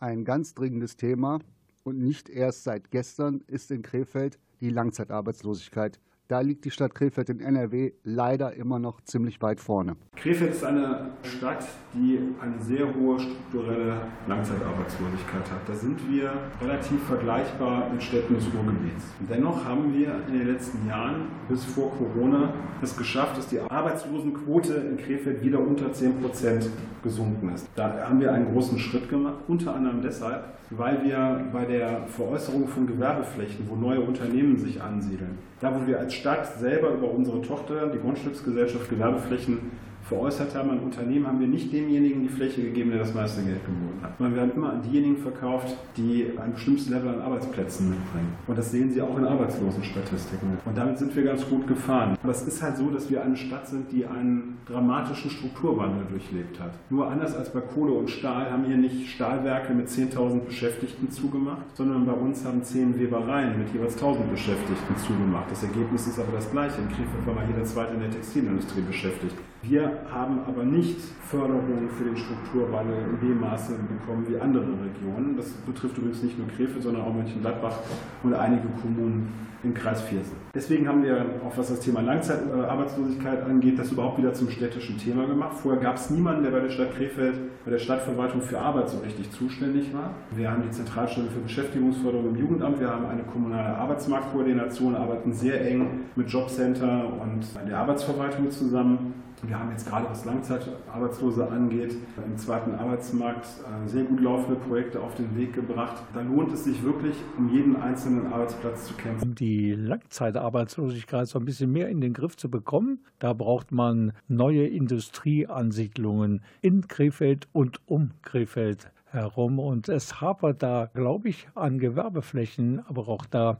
Ein 0.00 0.24
ganz 0.26 0.52
dringendes 0.52 0.96
Thema 0.96 1.38
und 1.82 1.98
nicht 1.98 2.28
erst 2.28 2.64
seit 2.64 2.90
gestern 2.90 3.40
ist 3.46 3.70
in 3.70 3.80
Krefeld 3.80 4.38
die 4.60 4.68
Langzeitarbeitslosigkeit 4.68 5.98
da 6.30 6.40
liegt 6.40 6.64
die 6.64 6.70
Stadt 6.70 6.94
Krefeld 6.94 7.28
in 7.28 7.40
NRW 7.40 7.92
leider 8.04 8.54
immer 8.54 8.78
noch 8.78 9.00
ziemlich 9.00 9.42
weit 9.42 9.58
vorne. 9.58 9.96
Krefeld 10.14 10.52
ist 10.52 10.64
eine 10.64 11.10
Stadt, 11.24 11.66
die 11.92 12.20
eine 12.40 12.62
sehr 12.62 12.86
hohe 12.94 13.18
strukturelle 13.18 14.00
Langzeitarbeitslosigkeit 14.28 15.50
hat. 15.50 15.68
Da 15.68 15.74
sind 15.74 15.98
wir 16.08 16.32
relativ 16.62 17.02
vergleichbar 17.04 17.90
mit 17.90 18.02
Städten 18.02 18.34
des 18.34 18.44
Ruhrgebiets. 18.54 19.06
Dennoch 19.28 19.64
haben 19.64 19.92
wir 19.92 20.14
in 20.28 20.38
den 20.38 20.46
letzten 20.46 20.86
Jahren 20.86 21.26
bis 21.48 21.64
vor 21.64 21.90
Corona 21.96 22.52
es 22.80 22.96
geschafft, 22.96 23.36
dass 23.36 23.48
die 23.48 23.58
Arbeitslosenquote 23.60 24.74
in 24.74 24.96
Krefeld 24.98 25.42
wieder 25.42 25.58
unter 25.58 25.92
10 25.92 26.20
Prozent 26.20 26.70
gesunken 27.02 27.52
ist. 27.54 27.68
Da 27.74 28.06
haben 28.08 28.20
wir 28.20 28.32
einen 28.32 28.52
großen 28.52 28.78
Schritt 28.78 29.08
gemacht, 29.08 29.38
unter 29.48 29.74
anderem 29.74 30.00
deshalb, 30.02 30.44
weil 30.70 31.04
wir 31.04 31.44
bei 31.52 31.64
der 31.64 32.06
Veräußerung 32.06 32.68
von 32.68 32.86
Gewerbeflächen, 32.86 33.68
wo 33.68 33.74
neue 33.74 34.00
Unternehmen 34.00 34.56
sich 34.56 34.80
ansiedeln, 34.80 35.38
da 35.60 35.74
wo 35.74 35.86
wir 35.86 35.98
als 35.98 36.14
Stadt 36.20 36.58
selber 36.58 36.90
über 36.90 37.10
unsere 37.10 37.40
Tochter, 37.40 37.86
die 37.86 37.98
Grundstücksgesellschaft 37.98 38.90
Gewerbeflächen 38.90 39.72
veräußert 40.10 40.56
haben 40.56 40.70
an 40.70 40.80
Unternehmen, 40.80 41.26
haben 41.28 41.38
wir 41.38 41.46
nicht 41.46 41.72
demjenigen 41.72 42.22
die 42.22 42.28
Fläche 42.28 42.62
gegeben, 42.62 42.90
der 42.90 42.98
das 42.98 43.14
meiste 43.14 43.42
Geld 43.42 43.64
geboten 43.64 44.00
hat, 44.02 44.18
sondern 44.18 44.34
wir 44.34 44.42
haben 44.42 44.52
immer 44.56 44.72
an 44.72 44.82
diejenigen 44.82 45.16
verkauft, 45.16 45.76
die 45.96 46.26
ein 46.36 46.52
bestimmtes 46.52 46.88
Level 46.88 47.10
an 47.10 47.20
Arbeitsplätzen 47.20 47.90
mitbringen. 47.90 48.32
Und 48.48 48.58
das 48.58 48.72
sehen 48.72 48.90
Sie 48.90 49.00
auch 49.00 49.16
in 49.16 49.24
Arbeitslosenstatistiken. 49.24 50.58
Und 50.64 50.76
damit 50.76 50.98
sind 50.98 51.14
wir 51.14 51.22
ganz 51.22 51.48
gut 51.48 51.64
gefahren. 51.68 52.18
Aber 52.20 52.32
es 52.32 52.42
ist 52.42 52.60
halt 52.60 52.76
so, 52.76 52.90
dass 52.90 53.08
wir 53.08 53.22
eine 53.22 53.36
Stadt 53.36 53.68
sind, 53.68 53.92
die 53.92 54.04
einen 54.04 54.58
dramatischen 54.66 55.30
Strukturwandel 55.30 56.06
durchlebt 56.10 56.58
hat. 56.58 56.72
Nur 56.90 57.08
anders 57.08 57.36
als 57.36 57.52
bei 57.52 57.60
Kohle 57.60 57.92
und 57.92 58.10
Stahl 58.10 58.50
haben 58.50 58.64
hier 58.64 58.76
nicht 58.76 59.10
Stahlwerke 59.10 59.72
mit 59.72 59.88
10.000 59.88 60.40
Beschäftigten 60.40 61.08
zugemacht, 61.10 61.62
sondern 61.74 62.04
bei 62.04 62.12
uns 62.12 62.44
haben 62.44 62.64
10 62.64 62.98
Webereien 62.98 63.56
mit 63.58 63.72
jeweils 63.72 63.96
1.000 63.96 64.28
Beschäftigten 64.28 64.96
zugemacht. 64.96 65.52
Das 65.52 65.62
Ergebnis 65.62 66.08
ist 66.08 66.18
aber 66.18 66.32
das 66.32 66.50
gleiche. 66.50 66.80
In 66.80 66.88
Krefeld 66.88 67.26
war 67.26 67.34
mal 67.34 67.46
jeder 67.46 67.64
zweite 67.64 67.94
in 67.94 68.00
der 68.00 68.10
Textilindustrie 68.10 68.82
beschäftigt. 68.82 69.36
Wir 69.62 69.90
haben 70.10 70.40
aber 70.46 70.64
nicht 70.64 70.98
Förderung 71.28 71.90
für 71.96 72.04
den 72.04 72.16
Strukturwandel 72.16 72.96
in 73.10 73.28
dem 73.28 73.40
Maße 73.40 73.74
bekommen 73.74 74.26
wie 74.28 74.40
andere 74.40 74.64
Regionen. 74.64 75.36
Das 75.36 75.50
betrifft 75.50 75.98
übrigens 75.98 76.22
nicht 76.22 76.38
nur 76.38 76.48
Krefeld, 76.48 76.82
sondern 76.82 77.02
auch 77.02 77.12
Mönchengladbach 77.12 77.76
und 78.22 78.32
einige 78.32 78.68
Kommunen 78.80 79.28
im 79.62 79.74
Kreis 79.74 80.00
Viersen. 80.00 80.32
Deswegen 80.54 80.88
haben 80.88 81.02
wir, 81.02 81.26
auch 81.46 81.56
was 81.56 81.68
das 81.68 81.80
Thema 81.80 82.00
Langzeitarbeitslosigkeit 82.00 83.44
angeht, 83.44 83.78
das 83.78 83.92
überhaupt 83.92 84.16
wieder 84.16 84.32
zum 84.32 84.48
städtischen 84.48 84.96
Thema 84.96 85.26
gemacht. 85.26 85.58
Vorher 85.58 85.80
gab 85.80 85.96
es 85.96 86.08
niemanden, 86.08 86.42
der 86.42 86.50
bei 86.50 86.60
der 86.60 86.70
Stadt 86.70 86.96
Krefeld, 86.96 87.34
bei 87.64 87.70
der 87.70 87.78
Stadtverwaltung 87.78 88.40
für 88.40 88.58
Arbeit 88.58 88.88
so 88.88 88.98
richtig 88.98 89.30
zuständig 89.30 89.92
war. 89.92 90.14
Wir 90.30 90.50
haben 90.50 90.62
die 90.62 90.70
Zentralstelle 90.70 91.28
für 91.28 91.40
Beschäftigungsförderung 91.40 92.30
im 92.30 92.36
Jugendamt, 92.36 92.80
wir 92.80 92.88
haben 92.88 93.04
eine 93.04 93.22
kommunale 93.22 93.76
Arbeitsmarktkoordination, 93.76 94.96
arbeiten 94.96 95.34
sehr 95.34 95.60
eng 95.68 96.06
mit 96.16 96.30
Jobcenter 96.30 97.12
und 97.20 97.44
der 97.68 97.78
Arbeitsverwaltung 97.78 98.50
zusammen. 98.50 99.12
Wir 99.42 99.58
haben 99.58 99.70
jetzt 99.70 99.88
gerade, 99.88 100.06
was 100.10 100.24
Langzeitarbeitslose 100.24 101.48
angeht, 101.48 101.96
im 102.24 102.36
zweiten 102.36 102.74
Arbeitsmarkt 102.74 103.46
äh, 103.46 103.88
sehr 103.88 104.04
gut 104.04 104.20
laufende 104.20 104.60
Projekte 104.60 105.00
auf 105.00 105.14
den 105.14 105.36
Weg 105.36 105.54
gebracht. 105.54 106.02
Da 106.12 106.20
lohnt 106.20 106.52
es 106.52 106.64
sich 106.64 106.82
wirklich, 106.82 107.16
um 107.38 107.48
jeden 107.48 107.76
einzelnen 107.76 108.32
Arbeitsplatz 108.32 108.86
zu 108.86 108.94
kämpfen. 108.94 109.30
Um 109.30 109.34
die 109.34 109.72
Langzeitarbeitslosigkeit 109.72 111.26
so 111.26 111.38
ein 111.38 111.44
bisschen 111.44 111.72
mehr 111.72 111.88
in 111.88 112.00
den 112.00 112.12
Griff 112.12 112.36
zu 112.36 112.50
bekommen, 112.50 113.00
da 113.18 113.32
braucht 113.32 113.72
man 113.72 114.12
neue 114.28 114.66
Industrieansiedlungen 114.66 116.42
in 116.60 116.86
Krefeld 116.86 117.48
und 117.52 117.80
um 117.86 118.10
Krefeld 118.22 118.90
herum. 119.06 119.58
Und 119.58 119.88
es 119.88 120.20
hapert 120.20 120.62
da, 120.62 120.90
glaube 120.92 121.28
ich, 121.28 121.48
an 121.54 121.78
Gewerbeflächen, 121.78 122.82
aber 122.86 123.08
auch 123.08 123.24
da 123.26 123.58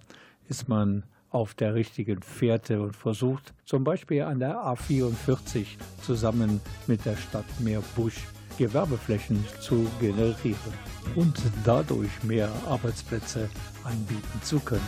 ist 0.49 0.69
man 0.69 1.05
auf 1.31 1.55
der 1.55 1.75
richtigen 1.75 2.23
Fährte 2.23 2.81
und 2.83 2.97
versucht 2.97 3.55
zum 3.65 3.85
Beispiel 3.85 4.23
an 4.23 4.41
der 4.41 4.57
A44 4.57 5.67
zusammen 6.03 6.61
mit 6.87 7.05
der 7.05 7.17
Stadt 7.17 7.45
Meerbusch 7.61 8.27
Gewerbeflächen 8.59 9.43
zu 9.61 9.87
generieren 10.01 10.75
und 11.17 11.35
dadurch 11.65 12.11
mehr 12.25 12.51
Arbeitsplätze 12.69 13.49
anbieten 13.85 14.43
zu 14.43 14.61
können. 14.61 14.83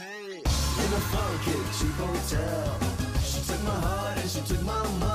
In 0.00 0.06
a 0.06 1.00
funky 1.10 1.50
cheap 1.76 1.92
hotel 1.94 2.78
She 3.20 3.40
took 3.44 3.60
my 3.64 3.70
heart 3.70 4.18
and 4.18 4.30
she 4.30 4.40
took 4.42 4.62
my 4.62 4.80
mind 5.00 5.07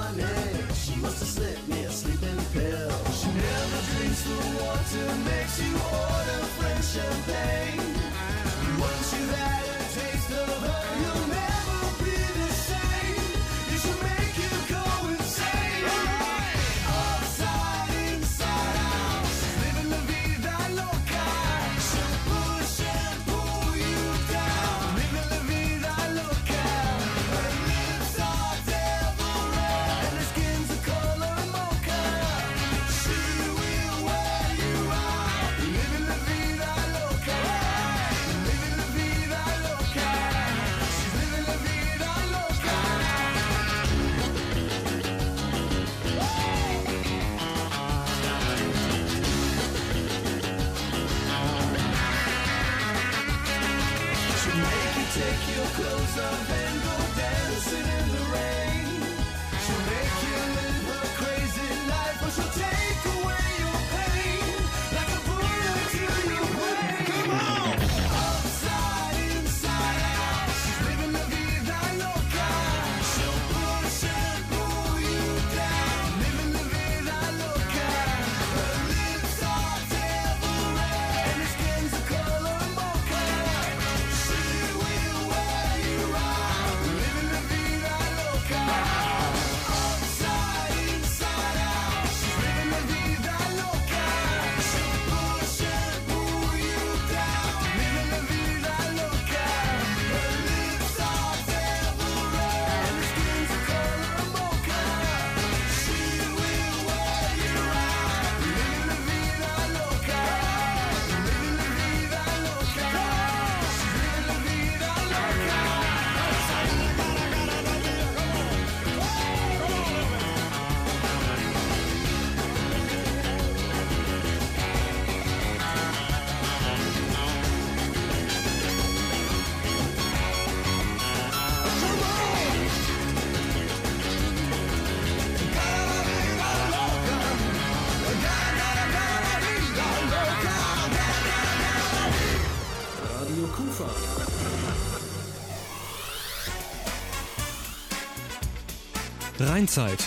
Steinzeit. 149.63 150.03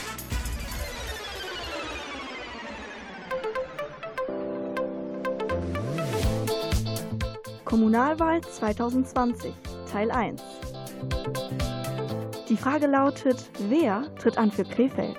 Kommunalwahl 7.64 8.42
2020 8.42 9.54
Teil 9.90 10.10
1. 10.10 10.42
Die 12.48 12.56
Frage 12.56 12.86
lautet, 12.86 13.50
wer 13.68 14.04
tritt 14.16 14.36
an 14.36 14.52
für 14.52 14.64
Krefeld? 14.64 15.16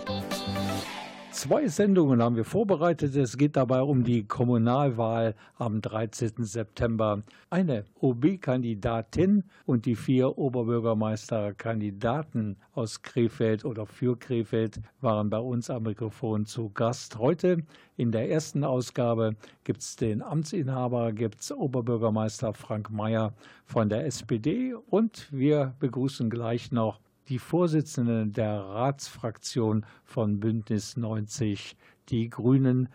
Zwei 1.38 1.68
Sendungen 1.68 2.24
haben 2.24 2.36
wir 2.36 2.46
vorbereitet. 2.46 3.16
Es 3.16 3.38
geht 3.38 3.58
dabei 3.58 3.84
um 3.84 4.04
die 4.04 4.24
Kommunalwahl 4.24 5.36
am 5.60 5.82
13. 5.82 6.44
September. 6.44 7.22
Eine 7.52 7.86
OB-Kandidatin 8.02 9.44
und 9.68 9.86
die 9.86 9.96
vier 9.96 10.40
Oberbürgermeisterkandidaten 10.40 12.58
aus 12.74 13.04
Krefeld 13.04 13.66
oder 13.66 13.86
für 13.86 14.18
Krefeld 14.18 14.82
waren 15.00 15.30
bei 15.30 15.38
uns 15.38 15.70
am 15.70 15.84
Mikrofon 15.84 16.48
zu 16.48 16.72
Gast. 16.72 17.20
Heute 17.20 17.62
in 17.98 18.12
der 18.12 18.32
ersten 18.32 18.64
Ausgabe 18.64 19.36
gibt 19.64 19.82
es 19.82 19.96
den 19.96 20.24
Amtsinhaber, 20.24 21.14
gibt 21.14 21.42
es 21.42 21.52
Oberbürgermeister 21.52 22.54
Frank 22.54 22.90
Mayer 22.90 23.36
von 23.64 23.90
der 23.90 24.08
SPD 24.08 24.74
und 24.74 25.28
wir 25.32 25.76
begrüßen 25.80 26.32
gleich 26.32 26.72
noch 26.72 27.00
die 27.30 27.40
Vorsitzende 27.40 28.28
der 28.28 28.60
Ratsfraktion 28.60 29.86
von 30.04 30.40
Bündnis 30.40 30.96
90, 30.96 31.76
die 32.10 32.30
Grünen, 32.30 32.90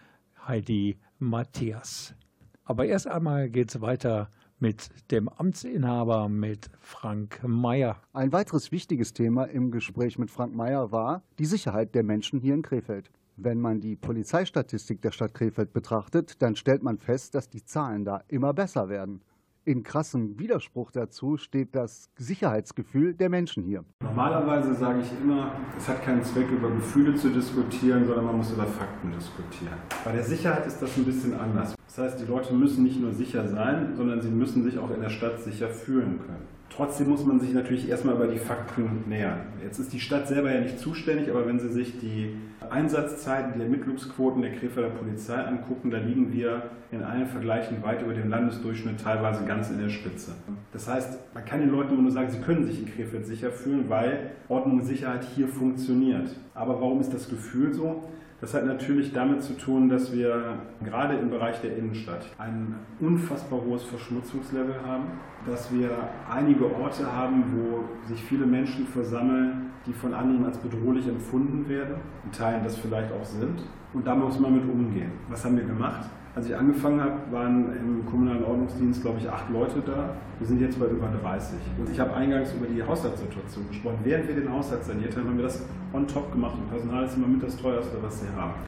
Heidi 0.47 0.99
Matthias. 1.18 2.14
Aber 2.64 2.87
erst 2.87 3.07
einmal 3.07 3.51
geht 3.51 3.71
es 3.71 3.81
weiter 3.81 4.31
mit 4.59 4.88
dem 5.11 5.29
Amtsinhaber, 5.29 6.29
mit 6.29 6.71
Frank 6.81 7.40
Mayer. 7.45 8.01
Ein 8.12 8.33
weiteres 8.33 8.73
wichtiges 8.73 9.12
Thema 9.12 9.45
im 9.45 9.71
Gespräch 9.71 10.18
mit 10.18 10.31
Frank 10.31 10.55
Mayer 10.55 10.92
war 10.92 11.23
die 11.38 11.47
Sicherheit 11.47 11.95
der 11.95 12.05
Menschen 12.05 12.40
hier 12.40 12.55
in 12.55 12.62
Krefeld. 12.62 13.11
Wenn 13.37 13.61
man 13.61 13.81
die 13.81 13.97
Polizeistatistik 13.97 15.03
der 15.03 15.11
Stadt 15.11 15.35
Krefeld 15.35 15.73
betrachtet, 15.73 16.40
dann 16.40 16.55
stellt 16.55 16.83
man 16.83 16.99
fest, 16.99 17.35
dass 17.35 17.49
die 17.49 17.64
Zahlen 17.64 18.05
da 18.05 18.23
immer 18.29 18.55
besser 18.55 18.88
werden. 18.88 19.23
In 19.64 19.85
krassem 19.85 20.40
Widerspruch 20.40 20.90
dazu 20.90 21.37
steht 21.37 21.77
das 21.77 22.11
Sicherheitsgefühl 22.16 23.14
der 23.14 23.29
Menschen 23.29 23.62
hier. 23.62 23.85
Normalerweise 24.03 24.75
sage 24.75 25.03
ich 25.03 25.12
immer, 25.22 25.53
es 25.79 25.87
hat 25.88 26.03
keinen 26.03 26.25
Zweck, 26.25 26.51
über 26.51 26.68
Gefühle 26.68 27.14
zu 27.14 27.31
diskutieren, 27.31 28.05
sondern 28.05 28.25
man 28.25 28.38
muss 28.38 28.51
über 28.51 28.66
Fakten 28.66 29.12
diskutieren. 29.12 29.75
Bei 30.05 30.11
der 30.11 30.25
Sicherheit 30.25 30.66
ist 30.66 30.83
das 30.83 30.96
ein 30.96 31.05
bisschen 31.05 31.38
anders. 31.38 31.77
Das 31.87 31.98
heißt, 31.98 32.20
die 32.20 32.25
Leute 32.25 32.53
müssen 32.55 32.83
nicht 32.83 33.01
nur 33.01 33.12
sicher 33.12 33.46
sein, 33.46 33.94
sondern 33.96 34.20
sie 34.20 34.31
müssen 34.31 34.64
sich 34.64 34.79
auch 34.79 34.90
in 34.90 35.01
der 35.01 35.11
Stadt 35.11 35.40
sicher 35.40 35.68
fühlen 35.68 36.18
können. 36.18 36.48
Trotzdem 36.75 37.11
muss 37.11 37.25
man 37.27 37.39
sich 37.39 37.53
natürlich 37.53 37.89
erstmal 37.89 38.15
über 38.15 38.29
die 38.29 38.39
Fakten 38.39 39.05
nähern. 39.07 39.41
Jetzt 39.63 39.79
ist 39.79 39.93
die 39.93 40.01
Stadt 40.01 40.27
selber 40.27 40.51
ja 40.51 40.61
nicht 40.61 40.79
zuständig, 40.79 41.29
aber 41.29 41.47
wenn 41.47 41.61
Sie 41.61 41.69
sich 41.69 41.99
die 41.99 42.35
Einsatzzeiten, 42.71 43.53
die 43.55 43.61
Ermittlungsquoten 43.61 44.41
der 44.41 44.53
Krefelder 44.53 44.89
Polizei 44.89 45.37
angucken, 45.37 45.91
da 45.91 45.99
liegen 45.99 46.33
wir 46.33 46.71
in 46.91 47.03
allen 47.03 47.27
Vergleichen 47.27 47.83
weit 47.83 48.01
über 48.03 48.15
dem 48.15 48.31
Landesdurchschnitt, 48.31 49.01
teilweise 49.03 49.45
ganz 49.45 49.69
in 49.69 49.79
der 49.81 49.91
Spitze. 49.91 50.33
Das 50.73 50.89
heißt, 50.89 51.19
man 51.35 51.45
kann 51.45 51.61
den 51.61 51.71
Leuten 51.71 52.01
nur 52.01 52.11
sagen, 52.11 52.31
sie 52.31 52.41
können 52.41 52.65
sich 52.65 52.81
in 52.81 52.87
Krefeld 52.87 53.27
sicher 53.27 53.51
fühlen, 53.51 53.91
weil 53.91 54.31
Ordnung 54.49 54.81
und 54.81 54.87
Sicherheit 54.87 55.25
hier 55.25 55.49
funktioniert. 55.49 56.31
Aber 56.55 56.81
warum 56.81 57.01
ist 57.01 57.13
das 57.13 57.29
Gefühl 57.29 57.75
so? 57.75 58.03
Das 58.43 58.55
hat 58.55 58.67
natürlich 58.67 59.13
damit 59.13 59.41
zu 59.41 59.57
tun, 59.57 59.89
dass 59.89 60.13
wir 60.13 60.59
gerade 60.83 61.15
im 61.15 61.31
Bereich 61.31 61.61
der 61.61 61.77
Innenstadt 61.77 62.27
ein 62.39 62.75
unfassbar 62.99 63.61
hohes 63.65 63.85
Verschmutzungslevel 63.85 64.75
haben, 64.85 65.05
dass 65.47 65.73
wir 65.73 65.91
einige 66.29 66.65
Orte 66.75 67.07
haben, 67.07 67.45
wo 67.55 67.85
sich 68.09 68.21
viele 68.25 68.45
Menschen 68.45 68.85
versammeln, 68.89 69.71
die 69.87 69.93
von 69.93 70.13
anderen 70.13 70.45
als 70.45 70.59
bedrohlich 70.59 71.07
empfunden 71.07 71.69
werden, 71.69 71.95
in 72.25 72.33
Teilen 72.33 72.65
das 72.65 72.77
vielleicht 72.77 73.13
auch 73.13 73.25
sind. 73.25 73.63
Und 73.95 74.09
da 74.09 74.17
muss 74.17 74.41
man 74.41 74.55
mit 74.55 74.65
umgehen. 74.65 75.13
Was 75.29 75.45
haben 75.45 75.57
wir 75.57 75.65
gemacht? 75.65 76.11
Als 76.35 76.47
ich 76.47 76.57
angefangen 76.57 76.99
habe, 76.99 77.31
waren 77.31 77.77
im 77.77 78.07
kommunalen 78.07 78.42
Ordnungsdienst, 78.42 79.03
glaube 79.03 79.18
ich, 79.18 79.29
acht 79.29 79.51
Leute 79.51 79.83
da. 79.83 80.16
Wir 80.38 80.47
sind 80.47 80.62
jetzt 80.62 80.81
bei 80.81 80.87
über 80.87 81.09
30. 81.09 81.59
Und 81.79 81.90
ich 81.90 82.01
habe 82.01 82.14
eingangs 82.14 82.55
über 82.55 82.64
die 82.66 82.83
Haushaltssituation 82.83 83.68
gesprochen. 83.68 83.99
Während 84.03 84.29
wir 84.29 84.37
den 84.37 84.51
Haushalt 84.51 84.83
saniert 84.83 85.14
haben, 85.14 85.29
haben 85.29 85.37
wir 85.37 85.45
das 85.45 85.62
on 85.92 86.09
top 86.09 86.33
gemacht. 86.33 86.57
Und 86.57 86.71
Personal 86.71 87.05
ist 87.05 87.16
immer 87.16 87.27
mit 87.27 87.42
das 87.42 87.55
teuerste, 87.59 88.03
was 88.03 88.21
sie 88.21 88.29
haben. 88.29 88.64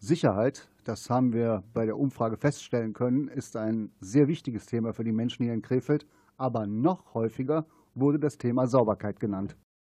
Sicherheit, 0.00 0.68
das 0.82 1.08
haben 1.08 1.32
wir 1.32 1.62
bei 1.74 1.86
der 1.86 1.96
Umfrage 1.96 2.36
feststellen 2.36 2.92
können, 2.92 3.28
ist 3.28 3.56
ein 3.56 3.92
sehr 4.00 4.26
wichtiges 4.26 4.66
Thema 4.66 4.92
für 4.92 5.04
die 5.04 5.12
Menschen 5.12 5.44
hier 5.44 5.54
in 5.54 5.62
Krefeld. 5.62 6.08
Aber 6.36 6.66
noch 6.66 7.14
häufiger 7.14 7.66
wurde 7.94 8.18
das 8.18 8.36
Thema 8.36 8.66
Sauberkeit 8.66 9.20
genannt. 9.20 9.56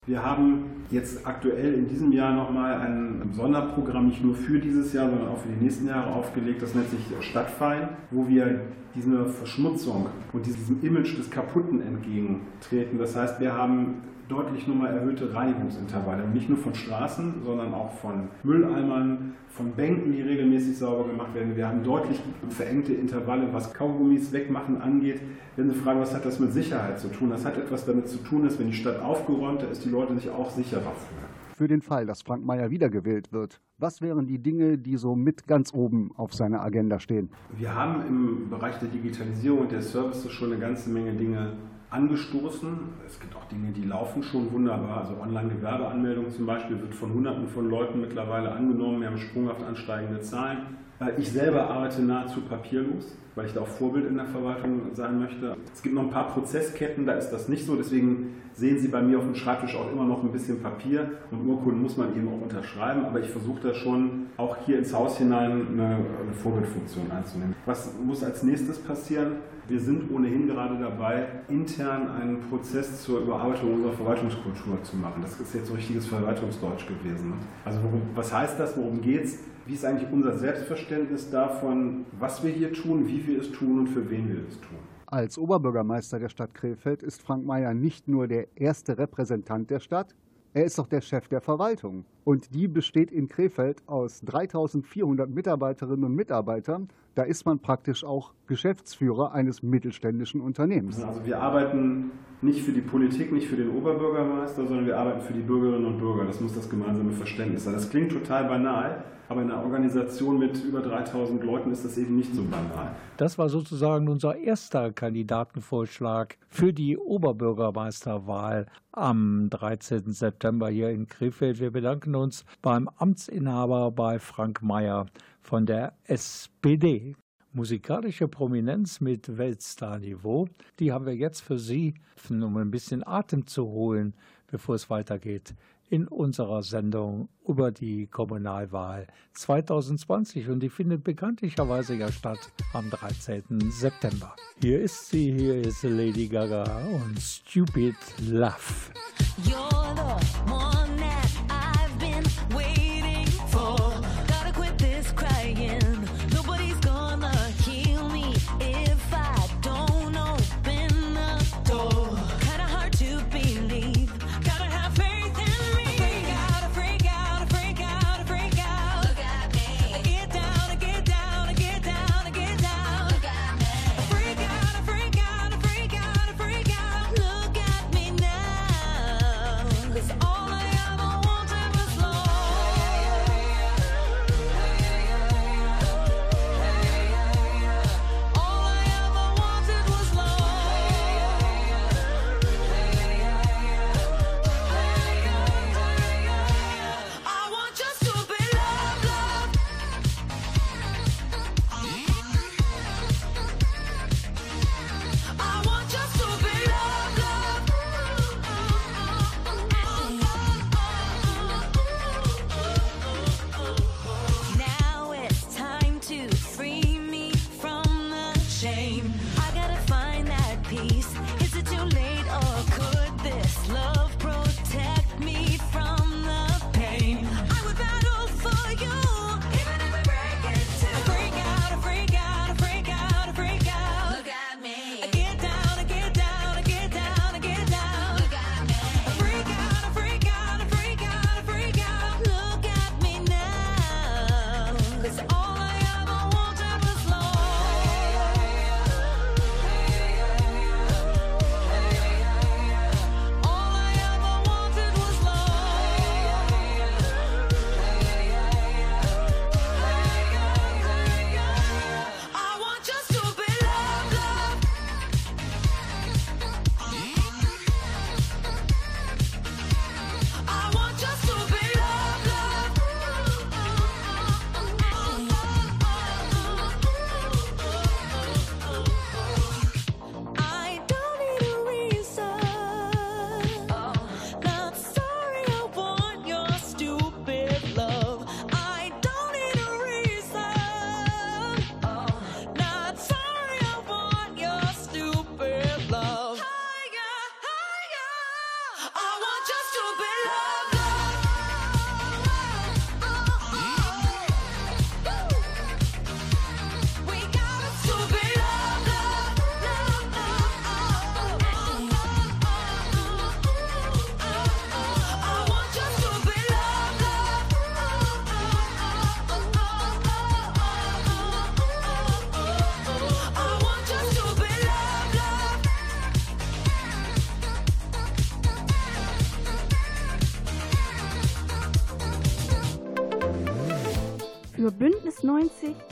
Wir 0.08 0.24
haben 0.24 0.63
jetzt 0.89 1.28
aktuell 1.28 1.74
in 1.74 1.89
diesem 1.89 2.13
Jahr 2.13 2.34
nochmal 2.34 2.80
ein 2.80 3.30
Sonderprogramm 3.34 4.08
nicht 4.08 4.24
nur 4.24 4.36
für 4.36 4.58
dieses 4.58 4.93
Jahr, 4.93 5.10
sondern 5.10 5.28
auch 5.28 5.39
für 5.39 5.50
die 5.50 5.62
nächsten 5.62 5.86
Jahre 5.86 6.13
aufgelegt. 6.13 6.62
Das 6.62 6.74
nennt 6.74 6.89
sich 6.89 7.02
Stadtfein, 7.20 7.89
wo 8.10 8.26
wir 8.26 8.62
dieser 8.96 9.26
Verschmutzung 9.26 10.06
und 10.32 10.46
diesem 10.46 10.82
Image 10.82 11.17
des 11.17 11.30
Kaputten 11.30 11.82
entgegentreten. 11.82 12.98
Das 12.98 13.17
heißt, 13.17 13.41
wir 13.41 13.54
haben 13.54 13.96
deutlich 14.28 14.68
nochmal 14.68 14.94
erhöhte 14.94 15.34
Reinigungsintervalle. 15.34 16.28
Nicht 16.28 16.50
nur 16.50 16.58
von 16.58 16.76
Straßen, 16.76 17.44
sondern 17.44 17.74
auch 17.74 17.92
von 17.94 18.30
Mülleimern, 18.44 19.34
von 19.50 19.72
Bänken, 19.72 20.12
die 20.12 20.22
regelmäßig 20.22 20.78
sauber 20.78 21.08
gemacht 21.10 21.34
werden. 21.34 21.56
Wir 21.56 21.68
haben 21.68 21.84
deutlich 21.84 22.22
verengte 22.50 22.94
Intervalle, 22.94 23.48
was 23.52 23.74
Kaugummis 23.74 24.32
wegmachen 24.32 24.82
angeht. 24.82 25.22
Wenn 25.56 25.70
Sie 25.70 25.76
fragen, 25.76 26.00
was 26.00 26.13
hat 26.13 26.26
das 26.26 26.40
mit 26.40 26.54
Sicherheit 26.54 27.00
zu 27.00 27.08
tun? 27.10 27.30
Das 27.30 27.46
hat 27.46 27.58
etwas 27.58 27.86
damit 27.86 28.08
zu 28.08 28.18
tun, 28.18 28.44
dass 28.44 28.60
wenn 28.60 28.68
die 28.68 28.74
Stadt 28.74 29.02
aufgeräumter 29.02 29.70
ist, 29.70 29.86
die 29.86 29.90
Leute 29.90 30.13
sich 30.16 30.30
auch 30.30 30.50
sicherer 30.50 30.82
fühlen. 30.82 31.28
Für 31.56 31.68
den 31.68 31.82
Fall, 31.82 32.06
dass 32.06 32.22
Frank 32.22 32.46
Mayer 32.46 32.70
wiedergewählt 32.70 33.34
wird, 33.34 33.60
was 33.80 34.00
wären 34.00 34.28
die 34.28 34.38
Dinge, 34.38 34.78
die 34.78 34.96
so 34.96 35.16
mit 35.16 35.48
ganz 35.48 35.74
oben 35.74 36.12
auf 36.16 36.36
seiner 36.36 36.62
Agenda 36.62 37.00
stehen? 37.00 37.32
Wir 37.58 37.74
haben 37.74 38.04
im 38.08 38.50
Bereich 38.52 38.78
der 38.78 38.90
Digitalisierung 38.90 39.62
und 39.62 39.72
der 39.72 39.82
Services 39.82 40.32
schon 40.32 40.52
eine 40.52 40.62
ganze 40.62 40.92
Menge 40.92 41.13
Dinge 41.13 41.54
angestoßen. 41.89 42.69
Es 43.06 43.19
gibt 43.19 43.36
auch 43.36 43.45
Dinge, 43.45 43.71
die 43.71 43.84
laufen 43.84 44.21
schon 44.23 44.52
wunderbar. 44.52 45.02
Also 45.02 45.13
Online-Gewerbeanmeldung 45.21 46.32
zum 46.32 46.45
Beispiel 46.45 46.80
wird 46.82 46.93
von 46.93 47.13
Hunderten 47.13 47.47
von 47.47 47.69
Leuten 47.69 48.02
mittlerweile 48.02 48.52
angenommen. 48.52 49.02
Wir 49.02 49.08
haben 49.08 49.17
sprunghaft 49.17 49.63
ansteigende 49.63 50.21
Zahlen. 50.21 50.78
Äh, 51.00 51.19
ich 51.19 51.32
selber 51.32 51.69
arbeite 51.69 52.02
nahezu 52.02 52.41
papierlos, 52.41 53.15
weil 53.38 53.45
ich 53.45 53.54
da 53.54 53.62
auch 53.62 53.67
Vorbild 53.67 54.08
in 54.08 54.15
der 54.15 54.26
Verwaltung 54.26 54.82
sein 54.93 55.19
möchte. 55.19 55.56
Es 55.71 55.84
gibt 55.84 55.93
noch 55.93 56.02
ein 56.02 56.10
paar 56.10 56.30
Prozessketten, 56.30 57.06
da 57.06 57.13
ist 57.13 57.30
das 57.30 57.47
nicht 57.47 57.67
so. 57.67 57.76
Deswegen 57.76 58.34
sehen 58.54 58.80
Sie 58.80 58.88
bei 58.88 59.02
mir 59.02 59.19
auf 59.19 59.26
dem 59.26 59.36
Schreibtisch 59.36 59.76
auch 59.76 59.91
immer 59.91 60.06
noch 60.06 60.23
ein 60.23 60.32
bisschen 60.32 60.60
Papier 60.60 61.12
und 61.30 61.47
Urkunden 61.47 61.84
muss 61.84 61.97
man 61.97 62.15
eben 62.17 62.28
auch 62.30 62.41
unterschreiben. 62.41 63.06
Aber 63.06 63.19
ich 63.19 63.30
versuche 63.30 63.62
da 63.62 63.73
schon 63.76 64.26
auch 64.38 64.58
hier 64.65 64.80
ins 64.80 64.91
Haus 64.91 65.19
hinein 65.19 65.67
eine, 65.71 65.86
eine 65.86 66.34
Vorbildfunktion 66.41 67.12
einzunehmen. 67.12 67.56
Was 67.67 67.93
muss 68.04 68.23
als 68.23 68.41
nächstes 68.41 68.80
passieren? 68.80 69.34
Wir 69.67 69.82
sind 69.82 70.10
ohnehin 70.12 70.47
gerade 70.47 70.80
dabei, 70.80 71.28
intern 71.50 72.10
einen 72.10 72.39
Prozess 72.39 73.04
zur 73.04 73.19
Überarbeitung 73.19 73.73
unserer 73.73 73.93
Verwaltungskultur 73.93 74.82
zu 74.82 74.95
machen. 74.95 75.21
Das 75.21 75.39
ist 75.39 75.54
jetzt 75.54 75.67
so 75.67 75.73
richtiges 75.76 76.08
Verwaltungsdeutsch 76.08 76.88
gewesen. 76.88 77.34
Also 77.65 77.84
worum, 77.84 78.02
was 78.15 78.34
heißt 78.34 78.60
das? 78.60 78.76
Worum 78.78 79.02
geht 79.02 79.26
es? 79.26 79.39
Wie 79.67 79.73
ist 79.73 79.84
eigentlich 79.84 80.10
unser 80.10 80.38
Selbstverständnis 80.38 81.30
davon, 81.30 82.06
was 82.17 82.41
wir 82.41 82.52
hier 82.52 82.71
tun, 82.71 83.06
wie 83.10 83.27
wir 83.28 83.42
es 83.42 83.52
tun 83.52 83.80
und 83.80 83.88
für 83.88 84.10
wen 84.10 84.30
wir 84.30 84.48
es 84.48 84.60
tun? 84.62 84.78
Als 85.06 85.38
Oberbürgermeister 85.38 86.20
der 86.20 86.30
Stadt 86.30 86.54
Krefeld 86.54 87.04
ist 87.04 87.22
Frank 87.22 87.46
Mayer 87.46 87.74
nicht 87.74 88.08
nur 88.08 88.28
der 88.28 88.48
erste 88.56 88.98
Repräsentant 88.98 89.70
der 89.70 89.80
Stadt, 89.80 90.16
er 90.54 90.66
ist 90.66 90.80
auch 90.80 90.88
der 90.88 91.02
Chef 91.02 91.28
der 91.28 91.42
Verwaltung. 91.42 92.06
Und 92.28 92.54
die 92.54 92.68
besteht 92.68 93.10
in 93.10 93.30
Krefeld 93.30 93.88
aus 93.88 94.20
3400 94.20 95.30
Mitarbeiterinnen 95.30 96.04
und 96.04 96.13
Mitarbeitern. 96.13 96.90
Da 97.16 97.24
ist 97.24 97.46
man 97.46 97.60
praktisch 97.60 98.04
auch 98.04 98.34
Geschäftsführer 98.48 99.32
eines 99.32 99.63
mittelständischen 99.63 100.42
Unternehmens. 100.42 101.02
Also 101.02 101.26
wir 101.26 101.40
arbeiten 101.40 102.12
nicht 102.42 102.63
für 102.63 102.74
die 102.74 102.82
Politik, 102.82 103.32
nicht 103.32 103.48
für 103.48 103.56
den 103.56 103.70
Oberbürgermeister, 103.70 104.68
sondern 104.68 104.86
wir 104.86 104.98
arbeiten 104.98 105.22
für 105.22 105.32
die 105.32 105.40
Bürgerinnen 105.40 105.86
und 105.86 106.00
Bürger. 106.00 106.26
Das 106.26 106.42
muss 106.42 106.54
das 106.54 106.70
gemeinsame 106.70 107.13
Verständnis 107.13 107.63
sein. 107.63 107.76
Das 107.76 107.90
klingt 107.90 108.12
total 108.12 108.44
banal, 108.50 109.06
aber 109.30 109.42
in 109.42 109.52
einer 109.52 109.63
Organisation 109.63 110.38
mit 110.38 110.63
über 110.63 110.82
3000 110.82 111.44
Leuten 111.44 111.72
ist 111.72 111.84
das 111.84 111.98
eben 111.98 112.16
nicht 112.16 112.34
so 112.36 112.44
banal. 112.44 112.96
Das 113.18 113.38
war 113.38 113.50
sozusagen 113.50 114.08
unser 114.08 114.38
erster 114.38 114.92
Kandidatenvorschlag 114.92 116.38
für 116.48 116.72
die 116.72 116.98
Oberbürgermeisterwahl 116.98 118.68
am 118.92 119.50
13. 119.50 120.12
September 120.12 120.70
hier 120.70 120.90
in 120.90 121.08
Krefeld. 121.08 121.60
Wir 121.60 121.72
bedanken 121.72 122.16
uns 122.18 122.46
beim 122.62 122.88
Amtsinhaber 122.88 123.92
bei 123.92 124.20
Frank 124.20 124.62
Mayer 124.62 125.06
von 125.42 125.66
der 125.66 125.94
SPD. 126.06 127.16
Musikalische 127.54 128.28
Prominenz 128.28 129.02
mit 129.02 129.38
Weltstar-Niveau, 129.38 130.48
die 130.80 130.92
haben 130.92 131.06
wir 131.06 131.16
jetzt 131.16 131.42
für 131.42 131.58
Sie, 131.58 131.96
um 132.30 132.58
ein 132.58 132.70
bisschen 132.70 133.06
Atem 133.08 133.48
zu 133.48 133.66
holen, 133.66 134.14
bevor 134.48 134.76
es 134.76 134.90
weitergeht 134.90 135.56
in 135.90 136.08
unserer 136.08 136.64
Sendung 136.64 137.30
über 137.48 137.72
die 137.72 138.08
Kommunalwahl 138.08 139.08
2020 139.34 140.50
und 140.50 140.60
die 140.60 140.70
findet 140.70 141.04
bekanntlicherweise 141.04 141.96
ja 141.96 142.12
statt 142.12 142.40
am 142.74 142.90
13. 142.90 143.44
September. 143.72 144.36
Hier 144.62 144.82
ist 144.82 145.10
sie, 145.10 145.32
hier 145.32 145.62
ist 145.62 145.84
Lady 145.84 146.28
Gaga 146.28 146.64
und 146.88 147.20
Stupid 147.20 147.96
Love. 148.30 148.54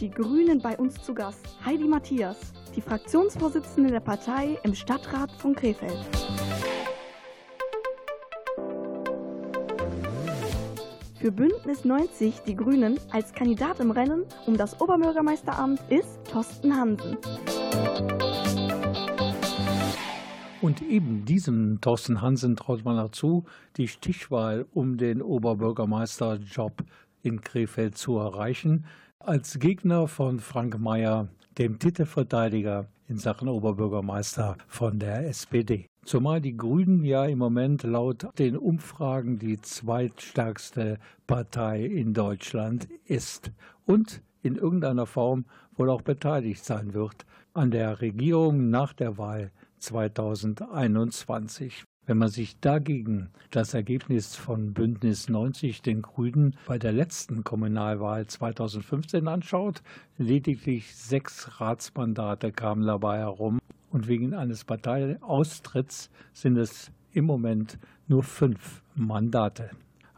Die 0.06 0.12
Grünen 0.12 0.60
bei 0.60 0.78
uns 0.78 1.02
zu 1.02 1.16
Gast 1.16 1.58
Heidi 1.66 1.86
Matthias, 1.86 2.54
die 2.76 2.82
Fraktionsvorsitzende 2.82 3.90
der 3.90 4.02
Partei 4.02 4.60
im 4.62 4.76
Stadtrat 4.76 5.32
von 5.32 5.56
Krefeld. 5.56 5.98
Für 11.20 11.32
Bündnis 11.32 11.86
90 11.86 12.42
Die 12.42 12.56
Grünen 12.56 13.00
als 13.10 13.34
Kandidat 13.34 13.80
im 13.80 13.90
Rennen 13.90 14.26
um 14.46 14.56
das 14.56 14.80
Oberbürgermeisteramt 14.80 15.82
ist 15.90 16.24
Thorsten 16.32 16.78
Hansen. 16.78 17.18
Und 20.62 20.84
eben 20.84 21.26
diesem 21.26 21.82
Thorsten 21.82 22.22
Hansen 22.22 22.56
traut 22.56 22.86
man 22.86 22.98
dazu, 22.98 23.46
die 23.78 23.88
Stichwahl 23.88 24.68
um 24.72 24.98
den 24.98 25.24
Oberbürgermeisterjob 25.24 26.84
in 27.24 27.42
Krefeld 27.42 27.98
zu 27.98 28.20
erreichen, 28.20 28.86
als 29.26 29.60
Gegner 29.60 30.08
von 30.08 30.40
Frank 30.40 30.80
Mayer, 30.80 31.28
dem 31.58 31.80
Titelverteidiger 31.80 32.86
in 33.08 33.18
Sachen 33.18 33.48
Oberbürgermeister 33.48 34.56
von 34.68 35.00
der 35.00 35.28
SPD. 35.28 35.88
Zumal 36.06 36.42
die 36.42 36.56
Grünen 36.56 37.04
ja 37.04 37.26
im 37.26 37.40
Moment 37.40 37.82
laut 37.84 38.28
den 38.38 38.56
Umfragen 38.56 39.40
die 39.40 39.60
zweitstärkste 39.60 41.00
Partei 41.26 41.86
in 41.86 42.14
Deutschland 42.14 42.88
ist 43.06 43.52
und 43.86 44.22
in 44.44 44.58
irgendeiner 44.58 45.08
Form 45.08 45.46
wohl 45.76 45.90
auch 45.90 46.04
beteiligt 46.04 46.64
sein 46.64 46.94
wird 46.94 47.26
an 47.54 47.72
der 47.72 48.02
Regierung 48.02 48.70
nach 48.70 48.94
der 48.94 49.18
Wahl 49.18 49.52
2021. 49.80 51.84
Wenn 52.08 52.20
man 52.20 52.30
sich 52.30 52.60
dagegen 52.60 53.30
das 53.50 53.74
Ergebnis 53.74 54.36
von 54.36 54.74
Bündnis 54.74 55.28
90 55.28 55.82
den 55.82 56.04
Grünen 56.04 56.56
bei 56.68 56.78
der 56.78 56.92
letzten 56.92 57.44
Kommunalwahl 57.44 58.28
2015 58.28 59.28
anschaut, 59.28 59.82
lediglich 60.20 60.96
sechs 60.96 61.60
Ratsmandate 61.60 62.52
kamen 62.52 62.86
dabei 62.86 63.18
herum 63.18 63.60
und 63.90 64.08
wegen 64.08 64.36
eines 64.36 64.66
Parteiaustritts 64.66 66.12
sind 66.32 66.58
es 66.58 66.92
im 67.12 67.26
Moment 67.26 67.80
nur 68.08 68.22
fünf 68.22 68.84
Mandate. 68.94 69.72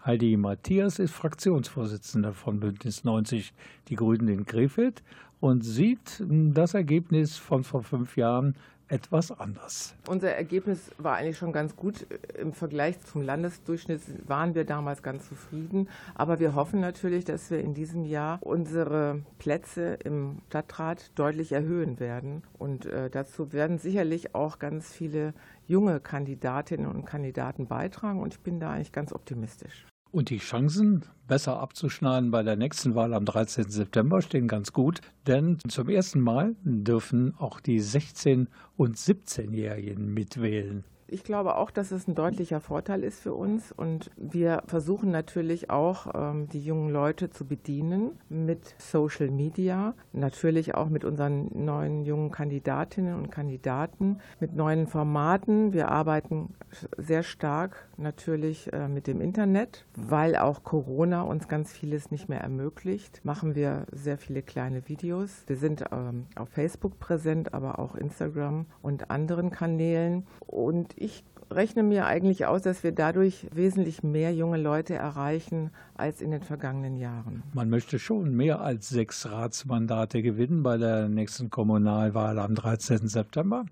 Heidi 0.06 0.36
Matthias 0.36 1.00
ist 1.00 1.14
Fraktionsvorsitzende 1.14 2.34
von 2.34 2.60
Bündnis 2.60 3.06
90 3.06 3.54
Die 3.88 3.96
Grünen 3.96 4.28
in 4.28 4.46
Krefeld 4.46 5.04
und 5.40 5.62
sieht 5.62 6.22
das 6.28 6.74
Ergebnis 6.74 7.38
von 7.38 7.64
vor 7.64 7.84
fünf 7.84 8.18
Jahren 8.18 8.56
etwas 8.90 9.32
anders. 9.32 9.94
Unser 10.08 10.34
Ergebnis 10.34 10.92
war 10.98 11.16
eigentlich 11.16 11.38
schon 11.38 11.52
ganz 11.52 11.76
gut. 11.76 12.08
Im 12.38 12.54
Vergleich 12.54 13.00
zum 13.02 13.22
Landesdurchschnitt 13.22 14.02
waren 14.28 14.56
wir 14.56 14.66
damals 14.66 15.04
ganz 15.04 15.28
zufrieden. 15.28 15.90
Aber 16.16 16.40
wir 16.40 16.56
hoffen 16.56 16.80
natürlich, 16.80 17.26
dass 17.26 17.52
wir 17.52 17.60
in 17.60 17.74
diesem 17.74 18.06
Jahr 18.06 18.40
unsere 18.42 19.22
Plätze 19.40 19.98
im 20.04 20.40
Stadtrat 20.48 21.12
deutlich 21.16 21.52
erhöhen 21.52 22.00
werden. 22.00 22.44
Und 22.58 22.86
äh, 22.86 23.10
dazu 23.10 23.52
werden 23.52 23.78
sicherlich 23.78 24.36
auch 24.36 24.60
ganz 24.60 24.92
viele 24.92 25.34
junge 25.66 26.00
Kandidatinnen 26.00 26.88
und 26.88 27.06
Kandidaten 27.06 27.68
beitragen. 27.68 28.22
Und 28.22 28.36
ich 28.36 28.40
bin 28.40 28.60
da 28.60 28.72
eigentlich 28.72 28.94
ganz 28.94 29.12
optimistisch. 29.12 29.86
Und 30.12 30.30
die 30.30 30.38
Chancen, 30.38 31.04
besser 31.28 31.60
abzuschneiden 31.60 32.32
bei 32.32 32.42
der 32.42 32.56
nächsten 32.56 32.96
Wahl 32.96 33.14
am 33.14 33.26
13. 33.26 33.70
September, 33.70 34.22
stehen 34.22 34.48
ganz 34.48 34.72
gut, 34.72 35.02
denn 35.28 35.60
zum 35.68 35.90
ersten 35.90 36.22
Mal 36.22 36.56
dürfen 36.64 37.36
auch 37.38 37.60
die 37.60 37.82
16- 37.82 38.48
und 38.78 38.98
17-Jährigen 38.98 40.14
mitwählen. 40.14 40.86
Ich 41.10 41.24
glaube 41.24 41.56
auch, 41.56 41.72
dass 41.72 41.92
es 41.92 42.06
ein 42.08 42.16
deutlicher 42.16 42.60
Vorteil 42.60 43.02
ist 43.02 43.22
für 43.22 43.34
uns 43.34 43.72
und 43.72 44.12
wir 44.18 44.64
versuchen 44.68 45.10
natürlich 45.10 45.70
auch, 45.70 46.08
ähm, 46.14 46.50
die 46.50 46.60
jungen 46.60 46.90
Leute 46.90 47.30
zu 47.30 47.46
bedienen 47.46 48.20
mit 48.28 48.76
Social 48.78 49.32
Media, 49.32 49.94
natürlich 50.12 50.76
auch 50.76 50.90
mit 50.90 51.06
unseren 51.06 51.50
neuen 51.54 52.04
jungen 52.04 52.30
Kandidatinnen 52.30 53.16
und 53.16 53.32
Kandidaten, 53.32 54.20
mit 54.42 54.54
neuen 54.54 54.86
Formaten. 54.86 55.72
Wir 55.72 55.88
arbeiten 55.88 56.54
sehr 56.98 57.24
stark 57.24 57.88
natürlich 57.96 58.74
äh, 58.74 58.90
mit 58.90 59.08
dem 59.08 59.22
Internet, 59.22 59.86
weil 59.96 60.36
auch 60.36 60.64
Corona 60.64 61.22
uns 61.22 61.48
ganz 61.48 61.72
vieles 61.72 62.12
nicht 62.12 62.28
mehr 62.28 62.42
ermöglicht. 62.42 63.22
Machen 63.24 63.56
wir 63.56 63.86
sehr 63.94 64.18
viele 64.18 64.42
kleine 64.42 64.90
Videos. 64.90 65.44
Wir 65.48 65.56
sind 65.56 65.86
ähm, 65.90 66.26
auf 66.36 66.50
Facebook 66.50 67.00
präsent, 67.00 67.54
aber 67.54 67.80
auch 67.80 67.96
Instagram 67.96 68.66
und 68.82 69.10
anderen 69.10 69.52
Kanälen 69.52 70.28
und 70.46 70.97
ich 70.98 71.24
rechne 71.50 71.84
mir 71.84 72.06
eigentlich 72.06 72.46
aus, 72.46 72.62
dass 72.62 72.84
wir 72.84 72.92
dadurch 72.92 73.48
wesentlich 73.54 74.04
mehr 74.04 74.34
junge 74.34 74.58
Leute 74.58 74.96
erreichen 74.96 75.72
als 75.96 76.22
in 76.22 76.32
den 76.32 76.42
vergangenen 76.42 76.98
Jahren. 76.98 77.44
Man 77.54 77.70
möchte 77.70 78.00
schon 78.00 78.36
mehr 78.36 78.62
als 78.62 78.90
sechs 78.90 79.26
Ratsmandate 79.30 80.22
gewinnen 80.22 80.64
bei 80.64 80.78
der 80.78 81.08
nächsten 81.08 81.50
Kommunalwahl 81.50 82.40
am 82.40 82.56
13. 82.56 83.08
September. 83.08 83.66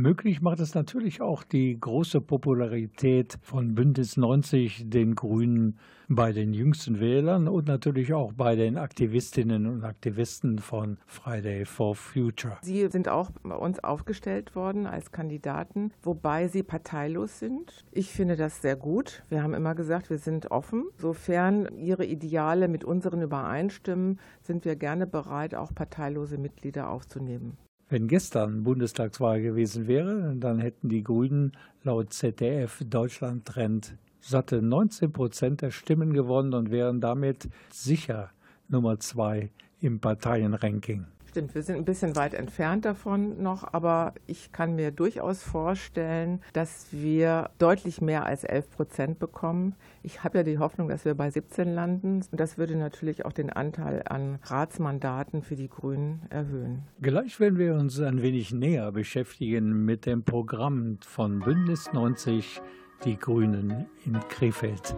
Möglich 0.00 0.40
macht 0.42 0.60
es 0.60 0.76
natürlich 0.76 1.20
auch 1.20 1.42
die 1.42 1.76
große 1.76 2.20
Popularität 2.20 3.36
von 3.42 3.74
Bündnis 3.74 4.16
90, 4.16 4.88
den 4.88 5.16
Grünen, 5.16 5.76
bei 6.06 6.30
den 6.30 6.52
jüngsten 6.52 7.00
Wählern 7.00 7.48
und 7.48 7.66
natürlich 7.66 8.14
auch 8.14 8.32
bei 8.32 8.54
den 8.54 8.78
Aktivistinnen 8.78 9.66
und 9.66 9.82
Aktivisten 9.82 10.60
von 10.60 10.98
Friday 11.04 11.64
for 11.64 11.96
Future. 11.96 12.58
Sie 12.62 12.86
sind 12.86 13.08
auch 13.08 13.32
bei 13.42 13.56
uns 13.56 13.82
aufgestellt 13.82 14.54
worden 14.54 14.86
als 14.86 15.10
Kandidaten, 15.10 15.90
wobei 16.00 16.46
sie 16.46 16.62
parteilos 16.62 17.40
sind. 17.40 17.84
Ich 17.90 18.12
finde 18.12 18.36
das 18.36 18.62
sehr 18.62 18.76
gut. 18.76 19.24
Wir 19.28 19.42
haben 19.42 19.52
immer 19.52 19.74
gesagt, 19.74 20.10
wir 20.10 20.18
sind 20.18 20.52
offen. 20.52 20.84
Sofern 20.96 21.76
ihre 21.76 22.06
Ideale 22.06 22.68
mit 22.68 22.84
unseren 22.84 23.20
übereinstimmen, 23.20 24.20
sind 24.42 24.64
wir 24.64 24.76
gerne 24.76 25.08
bereit, 25.08 25.56
auch 25.56 25.74
parteilose 25.74 26.38
Mitglieder 26.38 26.88
aufzunehmen. 26.88 27.58
Wenn 27.90 28.06
gestern 28.06 28.64
Bundestagswahl 28.64 29.40
gewesen 29.40 29.86
wäre, 29.86 30.34
dann 30.36 30.58
hätten 30.58 30.90
die 30.90 31.02
Grünen 31.02 31.52
laut 31.82 32.12
ZDF 32.12 32.82
Deutschland 32.84 33.46
Trend 33.46 33.96
satte 34.20 34.60
19 34.60 35.12
Prozent 35.12 35.62
der 35.62 35.70
Stimmen 35.70 36.12
gewonnen 36.12 36.52
und 36.52 36.70
wären 36.70 37.00
damit 37.00 37.48
sicher 37.70 38.30
Nummer 38.68 38.98
zwei 39.00 39.50
im 39.80 40.00
Parteienranking. 40.00 41.06
Stimmt, 41.28 41.54
wir 41.54 41.62
sind 41.62 41.76
ein 41.76 41.84
bisschen 41.84 42.16
weit 42.16 42.32
entfernt 42.32 42.86
davon 42.86 43.42
noch, 43.42 43.74
aber 43.74 44.14
ich 44.26 44.50
kann 44.50 44.74
mir 44.76 44.90
durchaus 44.90 45.42
vorstellen, 45.42 46.40
dass 46.54 46.86
wir 46.90 47.50
deutlich 47.58 48.00
mehr 48.00 48.24
als 48.24 48.44
11 48.44 48.70
Prozent 48.70 49.18
bekommen. 49.18 49.74
Ich 50.02 50.24
habe 50.24 50.38
ja 50.38 50.44
die 50.44 50.58
Hoffnung, 50.58 50.88
dass 50.88 51.04
wir 51.04 51.14
bei 51.14 51.30
17 51.30 51.68
landen. 51.68 52.22
Und 52.30 52.40
das 52.40 52.56
würde 52.56 52.76
natürlich 52.76 53.26
auch 53.26 53.32
den 53.32 53.50
Anteil 53.50 54.02
an 54.08 54.38
Ratsmandaten 54.42 55.42
für 55.42 55.54
die 55.54 55.68
Grünen 55.68 56.22
erhöhen. 56.30 56.84
Gleich 57.02 57.38
werden 57.40 57.58
wir 57.58 57.74
uns 57.74 58.00
ein 58.00 58.22
wenig 58.22 58.54
näher 58.54 58.90
beschäftigen 58.90 59.84
mit 59.84 60.06
dem 60.06 60.22
Programm 60.22 60.96
von 61.02 61.40
Bündnis 61.40 61.92
90 61.92 62.62
Die 63.04 63.18
Grünen 63.18 63.84
in 64.06 64.18
Krefeld. 64.30 64.96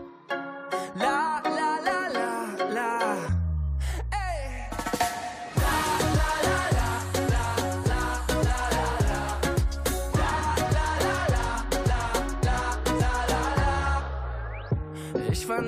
La, 0.94 1.49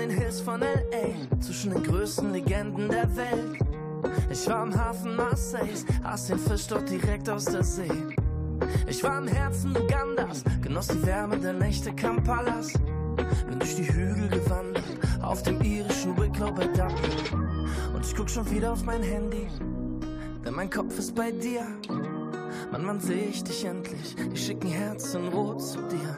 den 0.03 0.11
Hills 0.11 0.41
von 0.41 0.61
L.A., 0.61 1.41
zwischen 1.41 1.73
den 1.73 1.83
größten 1.85 2.33
Legenden 2.33 2.88
der 2.88 3.17
Welt. 3.17 3.59
Ich 4.31 4.49
war 4.49 4.57
am 4.57 4.77
Hafen 4.77 5.15
Marseilles, 5.15 5.85
aß 6.03 6.27
den 6.27 6.38
Fisch 6.38 6.67
dort 6.67 6.91
direkt 6.91 7.31
aus 7.31 7.45
der 7.45 7.62
See. 7.62 7.88
Ich 8.88 9.03
war 9.05 9.19
im 9.19 9.29
Herzen 9.29 9.77
Ugandas, 9.77 10.43
genoss 10.61 10.88
die 10.88 11.07
Wärme 11.07 11.38
der 11.38 11.53
Nächte 11.53 11.93
Kampalas. 11.95 12.73
Bin 13.49 13.61
durch 13.61 13.77
die 13.77 13.93
Hügel 13.93 14.29
gewandert, 14.29 14.83
auf 15.23 15.45
dem 15.45 15.61
irischen 15.61 16.19
Wicklow 16.19 16.51
bei 16.51 16.67
Dublin. 16.67 17.69
Und 17.95 18.05
ich 18.05 18.17
guck 18.17 18.29
schon 18.29 18.51
wieder 18.51 18.73
auf 18.73 18.83
mein 18.83 19.05
Handy, 19.05 19.47
denn 20.45 20.55
mein 20.55 20.69
Kopf 20.71 20.99
ist 20.99 21.15
bei 21.15 21.31
dir. 21.31 21.65
Mann, 22.73 22.87
wann 22.87 23.01
seh 23.01 23.27
ich 23.31 23.45
dich 23.45 23.65
endlich? 23.65 24.17
Ich 24.33 24.47
schick 24.47 24.65
ein 24.65 24.71
Herz 24.71 25.15
in 25.15 25.29
Rot 25.29 25.62
zu 25.62 25.79
dir. 25.83 26.17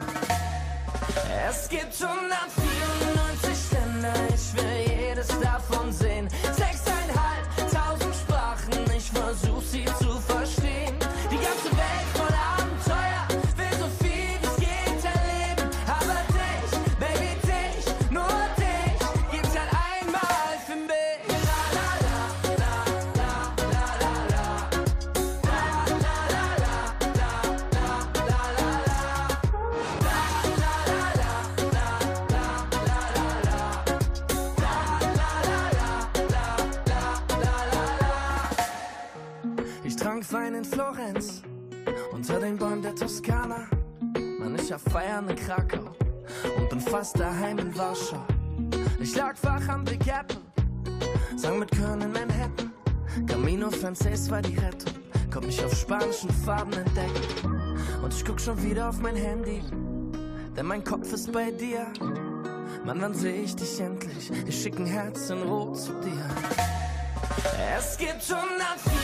Es 1.47 1.69
gibt 1.69 1.93
194 2.01 2.64
Länder, 4.05 4.74
Farben 56.45 56.73
entdeckt. 56.73 57.43
Und 58.03 58.13
ich 58.13 58.23
guck 58.23 58.39
schon 58.39 58.61
wieder 58.61 58.89
auf 58.89 58.99
mein 58.99 59.15
Handy, 59.15 59.63
denn 60.55 60.67
mein 60.67 60.83
Kopf 60.83 61.11
ist 61.11 61.31
bei 61.31 61.49
dir. 61.49 61.87
Mann, 62.85 63.01
wann 63.01 63.15
seh 63.15 63.31
ich 63.31 63.55
dich 63.55 63.79
endlich? 63.79 64.29
Ich 64.45 64.61
schick 64.61 64.77
ein 64.77 64.85
Herz 64.85 65.31
in 65.31 65.41
Rot 65.41 65.75
zu 65.75 65.91
dir. 65.93 66.23
Es 67.75 67.97
gibt 67.97 68.21
194 68.31 68.94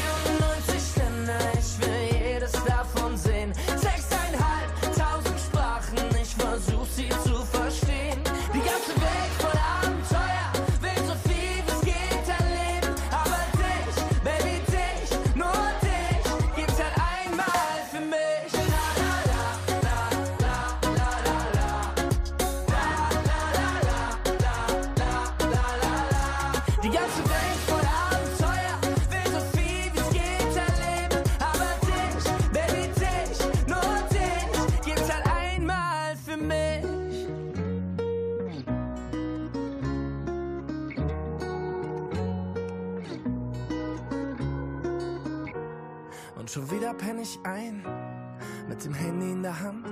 dem 48.92 48.94
Handy 48.94 49.32
in 49.32 49.44
der 49.44 49.60
Hand. 49.60 49.86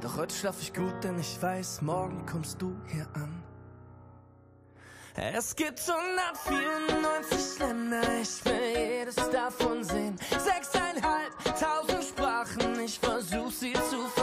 Doch 0.00 0.16
heute 0.16 0.34
schlaf 0.34 0.56
ich 0.60 0.72
gut, 0.72 0.94
denn 1.02 1.18
ich 1.18 1.40
weiß, 1.40 1.82
morgen 1.82 2.24
kommst 2.26 2.60
du 2.60 2.74
hier 2.86 3.06
an. 3.14 3.42
Es 5.16 5.54
gibt 5.54 5.80
194 5.80 7.58
Länder, 7.58 8.02
ich 8.22 8.44
will 8.44 8.98
jedes 8.98 9.16
davon 9.30 9.84
sehen. 9.84 10.16
Sechseinhalbtausend 10.30 12.04
Sprachen, 12.04 12.80
ich 12.80 12.98
versuch 12.98 13.50
sie 13.50 13.72
zu 13.72 14.06
verstehen. 14.08 14.19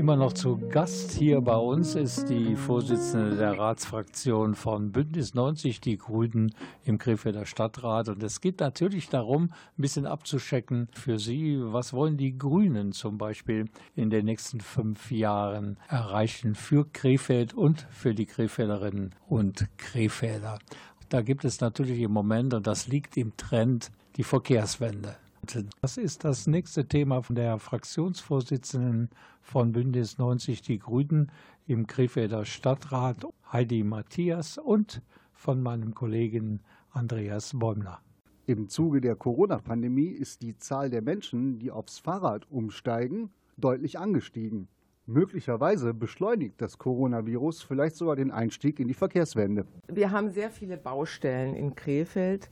Immer 0.00 0.16
noch 0.16 0.32
zu 0.32 0.56
Gast 0.56 1.12
hier 1.12 1.42
bei 1.42 1.56
uns 1.56 1.94
ist 1.94 2.30
die 2.30 2.56
Vorsitzende 2.56 3.36
der 3.36 3.58
Ratsfraktion 3.58 4.54
von 4.54 4.92
Bündnis 4.92 5.34
90, 5.34 5.82
die 5.82 5.98
Grünen 5.98 6.54
im 6.86 6.96
Krefelder 6.96 7.44
Stadtrat. 7.44 8.08
Und 8.08 8.22
es 8.22 8.40
geht 8.40 8.60
natürlich 8.60 9.10
darum, 9.10 9.52
ein 9.52 9.82
bisschen 9.82 10.06
abzuschecken 10.06 10.88
für 10.94 11.18
Sie, 11.18 11.58
was 11.60 11.92
wollen 11.92 12.16
die 12.16 12.38
Grünen 12.38 12.92
zum 12.92 13.18
Beispiel 13.18 13.66
in 13.94 14.08
den 14.08 14.24
nächsten 14.24 14.62
fünf 14.62 15.10
Jahren 15.10 15.76
erreichen 15.86 16.54
für 16.54 16.90
Krefeld 16.90 17.52
und 17.52 17.86
für 17.90 18.14
die 18.14 18.24
Krefelderinnen 18.24 19.14
und 19.28 19.68
Krefelder. 19.76 20.60
Da 21.10 21.20
gibt 21.20 21.44
es 21.44 21.60
natürlich 21.60 22.00
im 22.00 22.12
Moment, 22.12 22.54
und 22.54 22.66
das 22.66 22.86
liegt 22.88 23.18
im 23.18 23.36
Trend, 23.36 23.90
die 24.16 24.24
Verkehrswende. 24.24 25.18
Das 25.80 25.96
ist 25.96 26.24
das 26.24 26.46
nächste 26.46 26.86
Thema 26.86 27.22
von 27.22 27.34
der 27.34 27.58
Fraktionsvorsitzenden 27.58 29.08
von 29.40 29.72
Bündnis 29.72 30.18
90 30.18 30.62
Die 30.62 30.78
Grünen 30.78 31.32
im 31.66 31.86
Krefelder 31.86 32.44
Stadtrat, 32.44 33.26
Heidi 33.50 33.82
Matthias, 33.82 34.58
und 34.58 35.02
von 35.32 35.62
meinem 35.62 35.94
Kollegen 35.94 36.60
Andreas 36.90 37.52
Bäumler. 37.58 38.00
Im 38.46 38.68
Zuge 38.68 39.00
der 39.00 39.16
Corona-Pandemie 39.16 40.08
ist 40.08 40.42
die 40.42 40.56
Zahl 40.56 40.90
der 40.90 41.02
Menschen, 41.02 41.58
die 41.58 41.70
aufs 41.70 41.98
Fahrrad 41.98 42.50
umsteigen, 42.50 43.30
deutlich 43.56 43.98
angestiegen. 43.98 44.68
Möglicherweise 45.06 45.92
beschleunigt 45.92 46.60
das 46.60 46.78
Coronavirus 46.78 47.62
vielleicht 47.62 47.96
sogar 47.96 48.14
den 48.14 48.30
Einstieg 48.30 48.78
in 48.78 48.86
die 48.86 48.94
Verkehrswende. 48.94 49.66
Wir 49.88 50.12
haben 50.12 50.30
sehr 50.30 50.50
viele 50.50 50.76
Baustellen 50.76 51.54
in 51.54 51.74
Krefeld, 51.74 52.48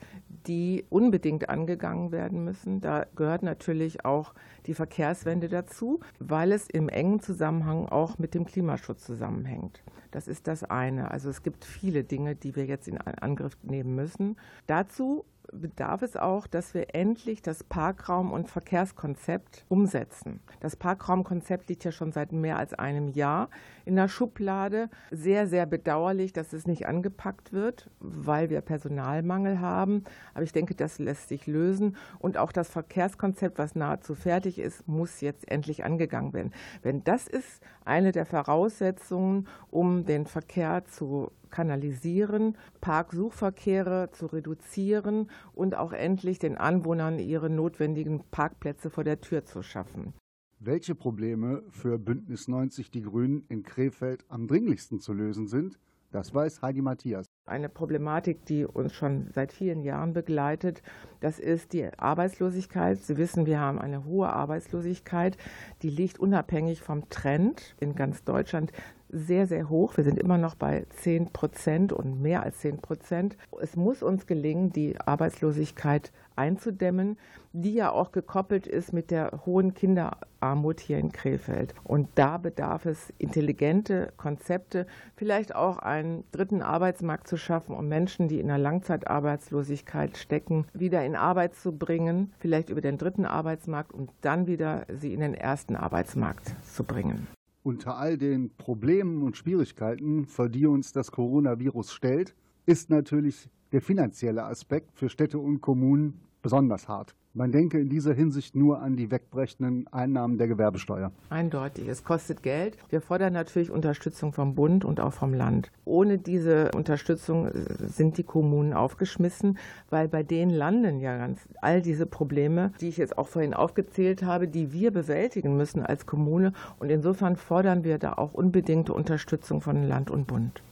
die 0.46 0.84
unbedingt 0.90 1.48
angegangen 1.48 2.10
werden 2.10 2.44
müssen. 2.44 2.80
Da 2.80 3.06
gehört 3.14 3.44
natürlich 3.44 4.04
auch 4.04 4.34
die 4.66 4.74
Verkehrswende 4.74 5.48
dazu, 5.48 6.00
weil 6.18 6.50
es 6.50 6.68
im 6.68 6.88
engen 6.88 7.20
Zusammenhang 7.20 7.86
auch 7.86 8.18
mit 8.18 8.34
dem 8.34 8.44
Klimaschutz 8.44 9.04
zusammenhängt. 9.04 9.84
Das 10.10 10.26
ist 10.26 10.46
das 10.48 10.64
eine. 10.64 11.10
Also 11.10 11.28
es 11.28 11.42
gibt 11.42 11.64
viele 11.64 12.02
Dinge, 12.02 12.34
die 12.34 12.56
wir 12.56 12.64
jetzt 12.64 12.88
in 12.88 12.98
Angriff 12.98 13.56
nehmen 13.62 13.94
müssen. 13.94 14.36
Dazu 14.66 15.24
bedarf 15.52 16.02
es 16.02 16.16
auch, 16.16 16.46
dass 16.46 16.74
wir 16.74 16.94
endlich 16.94 17.42
das 17.42 17.64
Parkraum- 17.64 18.32
und 18.32 18.48
Verkehrskonzept 18.48 19.64
umsetzen. 19.68 20.40
Das 20.60 20.76
Parkraumkonzept 20.76 21.68
liegt 21.68 21.84
ja 21.84 21.92
schon 21.92 22.12
seit 22.12 22.32
mehr 22.32 22.58
als 22.58 22.74
einem 22.74 23.08
Jahr 23.08 23.48
in 23.84 23.96
der 23.96 24.08
Schublade. 24.08 24.90
Sehr, 25.10 25.46
sehr 25.46 25.66
bedauerlich, 25.66 26.32
dass 26.32 26.52
es 26.52 26.66
nicht 26.66 26.86
angepackt 26.86 27.52
wird, 27.52 27.90
weil 28.00 28.50
wir 28.50 28.60
Personalmangel 28.60 29.60
haben. 29.60 30.04
Aber 30.34 30.42
ich 30.42 30.52
denke, 30.52 30.74
das 30.74 30.98
lässt 30.98 31.28
sich 31.28 31.46
lösen. 31.46 31.96
Und 32.18 32.36
auch 32.36 32.52
das 32.52 32.68
Verkehrskonzept, 32.68 33.58
was 33.58 33.74
nahezu 33.74 34.14
fertig 34.14 34.58
ist, 34.58 34.86
muss 34.86 35.20
jetzt 35.20 35.50
endlich 35.50 35.84
angegangen 35.84 36.32
werden. 36.32 36.52
Denn 36.84 37.04
das 37.04 37.26
ist 37.26 37.62
eine 37.84 38.12
der 38.12 38.26
Voraussetzungen, 38.26 39.48
um 39.70 40.04
den 40.04 40.26
Verkehr 40.26 40.84
zu 40.84 41.32
kanalisieren, 41.50 42.56
Parksuchverkehre 42.80 44.10
zu 44.12 44.26
reduzieren 44.26 45.30
und 45.52 45.74
auch 45.76 45.92
endlich 45.92 46.38
den 46.38 46.56
Anwohnern 46.56 47.18
ihre 47.18 47.50
notwendigen 47.50 48.24
Parkplätze 48.30 48.90
vor 48.90 49.04
der 49.04 49.20
Tür 49.20 49.44
zu 49.44 49.62
schaffen. 49.62 50.14
Welche 50.60 50.94
Probleme 50.94 51.62
für 51.70 51.98
Bündnis 51.98 52.48
90 52.48 52.90
Die 52.90 53.02
Grünen 53.02 53.44
in 53.48 53.62
Krefeld 53.62 54.24
am 54.28 54.48
dringlichsten 54.48 54.98
zu 54.98 55.12
lösen 55.12 55.46
sind, 55.46 55.78
das 56.10 56.32
weiß 56.32 56.62
Heidi 56.62 56.80
Matthias. 56.80 57.26
Eine 57.44 57.68
Problematik, 57.68 58.46
die 58.46 58.64
uns 58.64 58.94
schon 58.94 59.28
seit 59.30 59.52
vielen 59.52 59.82
Jahren 59.82 60.14
begleitet, 60.14 60.82
das 61.20 61.38
ist 61.38 61.74
die 61.74 61.86
Arbeitslosigkeit. 61.98 62.98
Sie 62.98 63.18
wissen, 63.18 63.44
wir 63.44 63.60
haben 63.60 63.78
eine 63.78 64.04
hohe 64.04 64.30
Arbeitslosigkeit, 64.30 65.36
die 65.82 65.90
liegt 65.90 66.18
unabhängig 66.18 66.80
vom 66.80 67.08
Trend 67.10 67.76
in 67.78 67.94
ganz 67.94 68.24
Deutschland 68.24 68.72
sehr, 69.10 69.46
sehr 69.46 69.68
hoch. 69.68 69.96
Wir 69.96 70.04
sind 70.04 70.18
immer 70.18 70.38
noch 70.38 70.54
bei 70.54 70.86
10 71.02 71.32
Prozent 71.32 71.92
und 71.92 72.20
mehr 72.20 72.42
als 72.42 72.58
10 72.58 72.78
Prozent. 72.78 73.36
Es 73.60 73.76
muss 73.76 74.02
uns 74.02 74.26
gelingen, 74.26 74.72
die 74.72 75.00
Arbeitslosigkeit 75.00 76.12
einzudämmen, 76.36 77.18
die 77.52 77.74
ja 77.74 77.90
auch 77.90 78.12
gekoppelt 78.12 78.66
ist 78.66 78.92
mit 78.92 79.10
der 79.10 79.40
hohen 79.46 79.74
Kinderarmut 79.74 80.80
hier 80.80 80.98
in 80.98 81.12
Krefeld. 81.12 81.74
Und 81.84 82.08
da 82.14 82.38
bedarf 82.38 82.86
es 82.86 83.12
intelligente 83.18 84.12
Konzepte, 84.16 84.86
vielleicht 85.16 85.54
auch 85.54 85.78
einen 85.78 86.24
dritten 86.30 86.62
Arbeitsmarkt 86.62 87.26
zu 87.26 87.36
schaffen, 87.36 87.74
um 87.74 87.88
Menschen, 87.88 88.28
die 88.28 88.40
in 88.40 88.48
der 88.48 88.58
Langzeitarbeitslosigkeit 88.58 90.16
stecken, 90.16 90.66
wieder 90.72 91.04
in 91.04 91.16
Arbeit 91.16 91.56
zu 91.56 91.72
bringen, 91.72 92.32
vielleicht 92.38 92.70
über 92.70 92.80
den 92.80 92.98
dritten 92.98 93.24
Arbeitsmarkt 93.24 93.92
und 93.92 94.10
dann 94.20 94.46
wieder 94.46 94.86
sie 94.88 95.14
in 95.14 95.20
den 95.20 95.34
ersten 95.34 95.74
Arbeitsmarkt 95.74 96.54
zu 96.64 96.84
bringen. 96.84 97.26
Unter 97.68 97.98
all 97.98 98.16
den 98.16 98.48
Problemen 98.56 99.20
und 99.20 99.36
Schwierigkeiten, 99.36 100.24
vor 100.24 100.48
die 100.48 100.64
uns 100.64 100.92
das 100.92 101.12
Coronavirus 101.12 101.92
stellt, 101.92 102.34
ist 102.64 102.88
natürlich 102.88 103.50
der 103.72 103.82
finanzielle 103.82 104.44
Aspekt 104.44 104.96
für 104.96 105.10
Städte 105.10 105.38
und 105.38 105.60
Kommunen 105.60 106.18
besonders 106.42 106.88
hart. 106.88 107.14
Man 107.34 107.52
denke 107.52 107.78
in 107.78 107.88
dieser 107.88 108.14
Hinsicht 108.14 108.56
nur 108.56 108.80
an 108.80 108.96
die 108.96 109.12
wegbrechenden 109.12 109.86
Einnahmen 109.92 110.38
der 110.38 110.48
Gewerbesteuer. 110.48 111.12
Eindeutig. 111.30 111.86
Es 111.86 112.02
kostet 112.02 112.42
Geld. 112.42 112.76
Wir 112.88 113.00
fordern 113.00 113.32
natürlich 113.32 113.70
Unterstützung 113.70 114.32
vom 114.32 114.56
Bund 114.56 114.84
und 114.84 114.98
auch 114.98 115.12
vom 115.12 115.34
Land. 115.34 115.70
Ohne 115.84 116.18
diese 116.18 116.72
Unterstützung 116.74 117.48
sind 117.86 118.18
die 118.18 118.24
Kommunen 118.24 118.72
aufgeschmissen, 118.72 119.58
weil 119.88 120.08
bei 120.08 120.24
denen 120.24 120.50
landen 120.50 120.98
ja 120.98 121.16
ganz 121.16 121.48
all 121.60 121.80
diese 121.80 122.06
Probleme, 122.06 122.72
die 122.80 122.88
ich 122.88 122.96
jetzt 122.96 123.18
auch 123.18 123.28
vorhin 123.28 123.54
aufgezählt 123.54 124.24
habe, 124.24 124.48
die 124.48 124.72
wir 124.72 124.90
bewältigen 124.90 125.56
müssen 125.56 125.86
als 125.86 126.06
Kommune. 126.06 126.52
Und 126.80 126.90
insofern 126.90 127.36
fordern 127.36 127.84
wir 127.84 127.98
da 127.98 128.14
auch 128.14 128.34
unbedingte 128.34 128.92
Unterstützung 128.94 129.60
von 129.60 129.84
Land 129.84 130.10
und 130.10 130.26
Bund. 130.26 130.62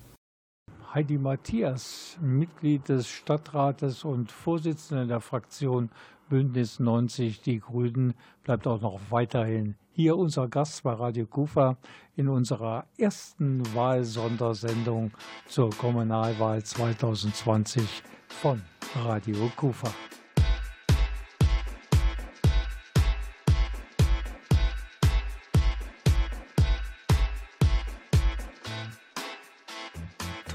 Heidi 0.96 1.18
Matthias, 1.18 2.16
Mitglied 2.22 2.88
des 2.88 3.06
Stadtrates 3.06 4.02
und 4.02 4.32
Vorsitzende 4.32 5.06
der 5.06 5.20
Fraktion 5.20 5.90
Bündnis 6.30 6.80
90 6.80 7.42
Die 7.42 7.60
Grünen, 7.60 8.14
bleibt 8.44 8.66
auch 8.66 8.80
noch 8.80 8.98
weiterhin 9.10 9.74
hier 9.92 10.16
unser 10.16 10.48
Gast 10.48 10.84
bei 10.84 10.94
Radio 10.94 11.26
Kufa 11.26 11.76
in 12.16 12.30
unserer 12.30 12.86
ersten 12.96 13.62
Wahlsondersendung 13.74 15.10
zur 15.46 15.68
Kommunalwahl 15.68 16.64
2020 16.64 18.02
von 18.28 18.62
Radio 19.04 19.50
Kufa. 19.54 19.92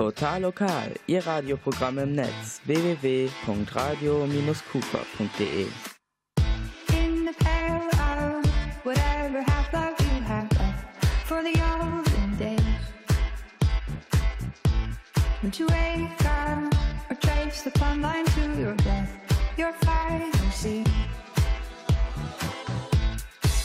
Total 0.01 0.41
lokal, 0.41 0.95
Ihr 1.05 1.23
Radioprogramm 1.27 1.99
im 1.99 2.15
Netz. 2.15 2.59
half 9.45 9.73
life 9.73 9.95
you 15.53 15.59
you 15.59 15.67
wake 15.67 16.25
up 16.25 16.73
or 17.11 17.15
trace 17.21 17.61
the 17.61 17.69
plumb 17.69 18.01
line 18.01 18.25
to 18.25 18.41
your 18.59 18.73
death, 18.77 19.11
your 19.55 19.71
final 19.85 20.51
scene. 20.51 20.91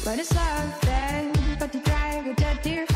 What 0.05 0.19
is 0.19 0.35
love 0.35 0.81
then 0.83 1.33
but 1.59 1.73
to 1.73 1.79
drag 1.79 2.27
a 2.27 2.35
dead 2.35 2.61
deer 2.63 2.96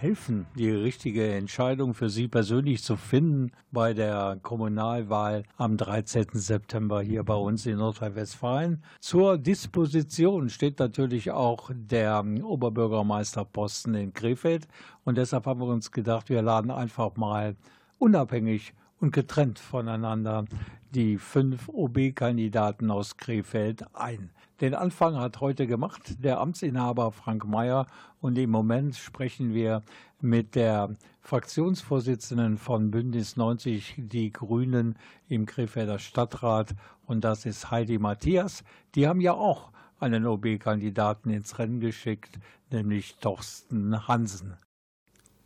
helfen, 0.00 0.46
die 0.56 0.70
richtige 0.70 1.34
Entscheidung 1.34 1.92
für 1.92 2.08
Sie 2.08 2.26
persönlich 2.26 2.82
zu 2.82 2.96
finden 2.96 3.52
bei 3.70 3.92
der 3.92 4.38
Kommunalwahl 4.42 5.42
am 5.56 5.76
13. 5.76 6.28
September 6.32 7.02
hier 7.02 7.22
bei 7.22 7.34
uns 7.34 7.66
in 7.66 7.76
Nordrhein-Westfalen. 7.76 8.82
Zur 9.00 9.36
Disposition 9.36 10.48
steht 10.48 10.78
natürlich 10.78 11.30
auch 11.30 11.70
der 11.74 12.24
Oberbürgermeisterposten 12.42 13.94
in 13.94 14.14
Krefeld. 14.14 14.66
Und 15.04 15.18
deshalb 15.18 15.46
haben 15.46 15.60
wir 15.60 15.66
uns 15.66 15.92
gedacht, 15.92 16.30
wir 16.30 16.40
laden 16.40 16.70
einfach 16.70 17.16
mal 17.16 17.56
unabhängig 17.98 18.72
und 19.00 19.12
getrennt 19.12 19.58
voneinander 19.58 20.46
die 20.94 21.18
fünf 21.18 21.68
OB-Kandidaten 21.68 22.90
aus 22.90 23.16
Krefeld 23.16 23.84
ein. 23.94 24.30
Den 24.60 24.74
Anfang 24.74 25.16
hat 25.16 25.40
heute 25.40 25.66
gemacht 25.66 26.22
der 26.22 26.38
Amtsinhaber 26.38 27.12
Frank 27.12 27.46
Mayer 27.46 27.86
und 28.20 28.36
im 28.36 28.50
Moment 28.50 28.94
sprechen 28.94 29.54
wir 29.54 29.82
mit 30.20 30.54
der 30.54 30.96
Fraktionsvorsitzenden 31.22 32.58
von 32.58 32.90
Bündnis 32.90 33.38
90 33.38 33.94
Die 33.96 34.30
Grünen 34.30 34.98
im 35.28 35.46
Krefelder 35.46 35.98
Stadtrat 35.98 36.74
und 37.06 37.24
das 37.24 37.46
ist 37.46 37.70
Heidi 37.70 37.98
Matthias. 37.98 38.62
Die 38.94 39.08
haben 39.08 39.22
ja 39.22 39.32
auch 39.32 39.72
einen 39.98 40.26
OB-Kandidaten 40.26 41.30
ins 41.30 41.58
Rennen 41.58 41.80
geschickt, 41.80 42.38
nämlich 42.70 43.16
Torsten 43.16 44.08
Hansen. 44.08 44.58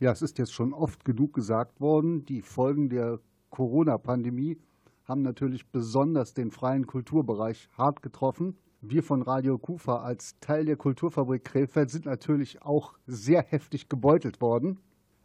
Ja, 0.01 0.11
es 0.11 0.23
ist 0.23 0.39
jetzt 0.39 0.53
schon 0.53 0.73
oft 0.73 1.05
genug 1.05 1.35
gesagt 1.35 1.81
worden, 1.81 2.25
die 2.25 2.43
Folgen 2.43 2.89
der 2.89 3.21
Corona-Pandemie 3.51 4.59
haben 5.05 5.23
natürlich 5.23 5.69
besonders 5.69 6.35
den 6.35 6.51
freien 6.51 6.89
Kulturbereich 6.89 7.69
hart 7.79 8.03
getroffen. 8.03 8.57
Wir 8.87 9.03
von 9.03 9.22
Radio 9.22 9.57
Kufa 9.57 10.03
als 10.03 10.39
Teil 10.41 10.66
der 10.66 10.76
Kulturfabrik 10.76 11.43
Krefeld 11.43 11.89
sind 11.89 12.05
natürlich 12.05 12.61
auch 12.61 12.93
sehr 13.07 13.43
heftig 13.43 13.89
gebeutelt 13.89 14.43
worden. 14.43 14.78